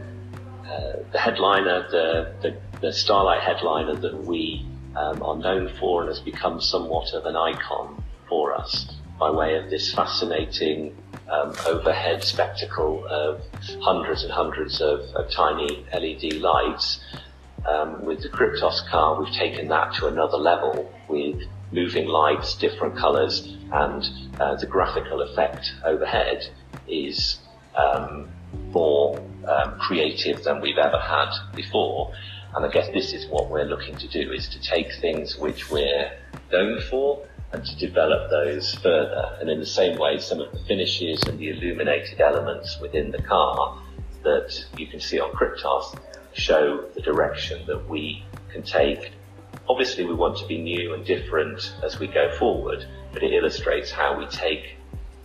uh, 0.64 1.02
the 1.12 1.18
headliner, 1.18 1.88
the, 1.90 2.32
the, 2.42 2.56
the 2.80 2.92
Starlight 2.92 3.42
headliner 3.42 3.96
that 3.96 4.24
we 4.24 4.66
um, 4.96 5.22
are 5.22 5.36
known 5.36 5.72
for 5.78 6.02
and 6.02 6.08
has 6.08 6.20
become 6.20 6.60
somewhat 6.60 7.12
of 7.14 7.26
an 7.26 7.36
icon 7.36 8.02
for 8.28 8.54
us 8.54 8.94
by 9.18 9.30
way 9.30 9.56
of 9.56 9.70
this 9.70 9.92
fascinating 9.92 10.96
um, 11.28 11.54
overhead 11.66 12.22
spectacle 12.22 13.04
of 13.08 13.40
hundreds 13.80 14.22
and 14.22 14.32
hundreds 14.32 14.80
of, 14.80 15.00
of 15.14 15.30
tiny 15.30 15.84
LED 15.92 16.34
lights. 16.34 17.00
Um, 17.68 18.04
with 18.04 18.22
the 18.22 18.30
Kryptos 18.30 18.88
car, 18.88 19.20
we've 19.20 19.34
taken 19.34 19.68
that 19.68 19.94
to 19.96 20.06
another 20.06 20.38
level 20.38 20.90
with 21.06 21.42
moving 21.70 22.06
lights, 22.06 22.54
different 22.54 22.96
colours, 22.96 23.56
and 23.72 24.08
uh, 24.40 24.54
the 24.56 24.66
graphical 24.66 25.20
effect 25.20 25.74
overhead 25.84 26.48
is 26.88 27.40
um, 27.76 28.30
more 28.70 29.20
um, 29.46 29.78
creative 29.78 30.42
than 30.44 30.62
we've 30.62 30.78
ever 30.78 30.98
had 30.98 31.30
before. 31.54 32.14
And 32.54 32.64
I 32.64 32.70
guess 32.70 32.88
this 32.88 33.12
is 33.12 33.26
what 33.26 33.50
we're 33.50 33.66
looking 33.66 33.96
to 33.96 34.08
do, 34.08 34.32
is 34.32 34.48
to 34.48 34.60
take 34.60 34.90
things 35.00 35.36
which 35.36 35.70
we're 35.70 36.10
known 36.50 36.80
for 36.88 37.26
and 37.52 37.64
to 37.64 37.76
develop 37.76 38.30
those 38.30 38.74
further. 38.76 39.36
And 39.40 39.50
in 39.50 39.60
the 39.60 39.66
same 39.66 39.98
way, 39.98 40.18
some 40.18 40.40
of 40.40 40.52
the 40.52 40.58
finishes 40.60 41.22
and 41.24 41.38
the 41.38 41.50
illuminated 41.50 42.20
elements 42.20 42.78
within 42.80 43.10
the 43.10 43.22
car 43.22 43.82
that 44.22 44.64
you 44.76 44.86
can 44.86 45.00
see 45.00 45.20
on 45.20 45.30
Kryptos 45.32 45.98
show 46.38 46.84
the 46.94 47.00
direction 47.00 47.66
that 47.66 47.88
we 47.88 48.24
can 48.52 48.62
take. 48.62 49.12
Obviously, 49.68 50.04
we 50.04 50.14
want 50.14 50.36
to 50.38 50.46
be 50.46 50.58
new 50.58 50.94
and 50.94 51.04
different 51.04 51.74
as 51.82 51.98
we 51.98 52.06
go 52.06 52.30
forward, 52.36 52.86
but 53.12 53.22
it 53.22 53.32
illustrates 53.32 53.90
how 53.90 54.18
we 54.18 54.26
take 54.26 54.76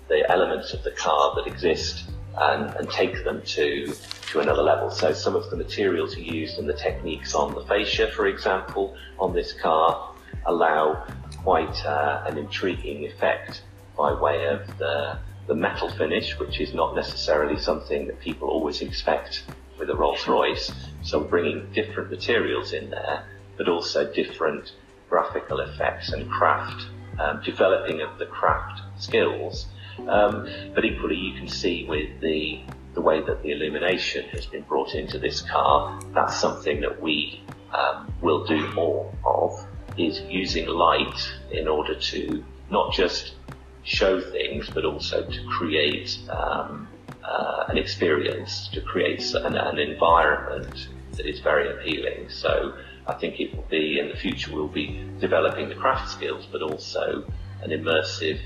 the 0.09 0.29
elements 0.29 0.73
of 0.73 0.83
the 0.83 0.91
car 0.91 1.33
that 1.35 1.47
exist 1.47 2.09
and, 2.37 2.73
and 2.75 2.89
take 2.89 3.23
them 3.23 3.41
to 3.43 3.93
to 4.31 4.39
another 4.39 4.63
level. 4.63 4.89
So 4.89 5.13
some 5.13 5.35
of 5.35 5.49
the 5.51 5.55
materials 5.55 6.17
used 6.17 6.57
and 6.57 6.67
the 6.67 6.73
techniques 6.73 7.35
on 7.35 7.53
the 7.53 7.63
fascia, 7.65 8.07
for 8.11 8.25
example, 8.25 8.95
on 9.19 9.33
this 9.33 9.53
car 9.53 10.11
allow 10.47 11.05
quite 11.43 11.85
uh, 11.85 12.23
an 12.25 12.39
intriguing 12.39 13.05
effect 13.05 13.61
by 13.95 14.11
way 14.11 14.47
of 14.47 14.65
the, 14.79 15.19
the 15.45 15.53
metal 15.53 15.87
finish, 15.89 16.39
which 16.39 16.59
is 16.59 16.73
not 16.73 16.95
necessarily 16.95 17.59
something 17.59 18.07
that 18.07 18.19
people 18.19 18.49
always 18.49 18.81
expect 18.81 19.43
with 19.79 19.89
a 19.89 19.95
Rolls 19.95 20.27
Royce. 20.27 20.71
So 21.01 21.19
bringing 21.19 21.71
different 21.73 22.09
materials 22.09 22.73
in 22.73 22.89
there, 22.89 23.25
but 23.57 23.67
also 23.67 24.11
different 24.11 24.73
graphical 25.09 25.59
effects 25.59 26.11
and 26.11 26.29
craft 26.29 26.85
um, 27.19 27.41
developing 27.43 28.01
of 28.01 28.17
the 28.17 28.25
craft 28.25 28.81
skills. 29.01 29.67
Um, 30.07 30.49
but 30.73 30.85
equally, 30.85 31.15
you 31.15 31.33
can 31.33 31.47
see 31.47 31.85
with 31.85 32.19
the 32.21 32.63
the 32.93 33.01
way 33.01 33.21
that 33.21 33.41
the 33.41 33.51
illumination 33.51 34.27
has 34.29 34.45
been 34.45 34.61
brought 34.63 34.93
into 34.93 35.17
this 35.17 35.41
car, 35.41 35.99
that's 36.13 36.39
something 36.39 36.79
that 36.81 37.01
we 37.01 37.41
um, 37.73 38.13
will 38.21 38.45
do 38.45 38.67
more 38.73 39.11
of. 39.25 39.67
Is 39.95 40.21
using 40.21 40.65
light 40.67 41.31
in 41.51 41.67
order 41.67 41.93
to 41.93 42.43
not 42.71 42.93
just 42.93 43.35
show 43.83 44.19
things, 44.19 44.67
but 44.67 44.85
also 44.85 45.23
to 45.29 45.47
create 45.47 46.17
um, 46.29 46.87
uh, 47.23 47.65
an 47.69 47.77
experience, 47.77 48.67
to 48.73 48.81
create 48.81 49.33
an, 49.33 49.55
an 49.55 49.79
environment 49.79 50.89
that 51.13 51.25
is 51.25 51.39
very 51.39 51.69
appealing. 51.71 52.29
So 52.29 52.75
I 53.07 53.13
think 53.13 53.39
it 53.39 53.55
will 53.55 53.67
be 53.69 53.99
in 53.99 54.09
the 54.09 54.15
future 54.15 54.53
we'll 54.53 54.67
be 54.67 55.03
developing 55.19 55.69
the 55.69 55.75
craft 55.75 56.11
skills, 56.11 56.47
but 56.51 56.61
also 56.61 57.25
an 57.61 57.69
immersive 57.71 58.39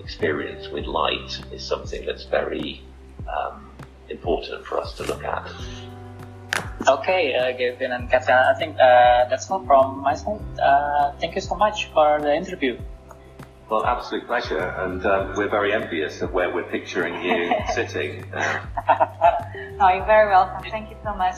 experience 0.00 0.68
with 0.68 0.84
light 0.86 1.40
is 1.52 1.62
something 1.62 2.04
that's 2.04 2.24
very 2.24 2.82
um, 3.28 3.70
important 4.08 4.64
for 4.66 4.78
us 4.78 4.94
to 4.94 5.04
look 5.04 5.24
at. 5.24 5.50
Okay, 6.86 7.34
uh, 7.34 7.56
Gavin 7.56 7.92
and 7.92 8.10
Katja, 8.10 8.52
I 8.54 8.58
think 8.58 8.76
uh, 8.76 9.28
that's 9.30 9.50
all 9.50 9.64
from 9.64 10.00
my 10.00 10.14
side. 10.14 10.40
Uh, 10.58 11.12
thank 11.18 11.34
you 11.34 11.40
so 11.40 11.54
much 11.54 11.86
for 11.92 12.20
the 12.20 12.34
interview. 12.34 12.78
Well, 13.70 13.86
absolute 13.86 14.26
pleasure, 14.26 14.60
and 14.60 15.04
um, 15.06 15.34
we're 15.36 15.48
very 15.48 15.72
envious 15.72 16.20
of 16.20 16.32
where 16.32 16.52
we're 16.54 16.70
picturing 16.70 17.22
you 17.22 17.54
sitting. 17.74 18.30
no, 18.30 19.88
you're 19.88 20.04
very 20.04 20.28
welcome. 20.28 20.70
Thank 20.70 20.90
you 20.90 20.96
so 21.02 21.14
much. 21.14 21.36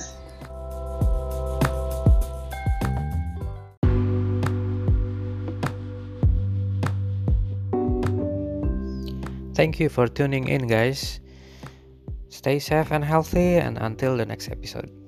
Thank 9.54 9.80
you 9.80 9.88
for 9.88 10.06
tuning 10.06 10.48
in, 10.48 10.66
guys. 10.66 11.20
Stay 12.28 12.58
safe 12.58 12.90
and 12.92 13.04
healthy, 13.04 13.54
and 13.56 13.78
until 13.78 14.16
the 14.16 14.26
next 14.26 14.50
episode. 14.50 15.05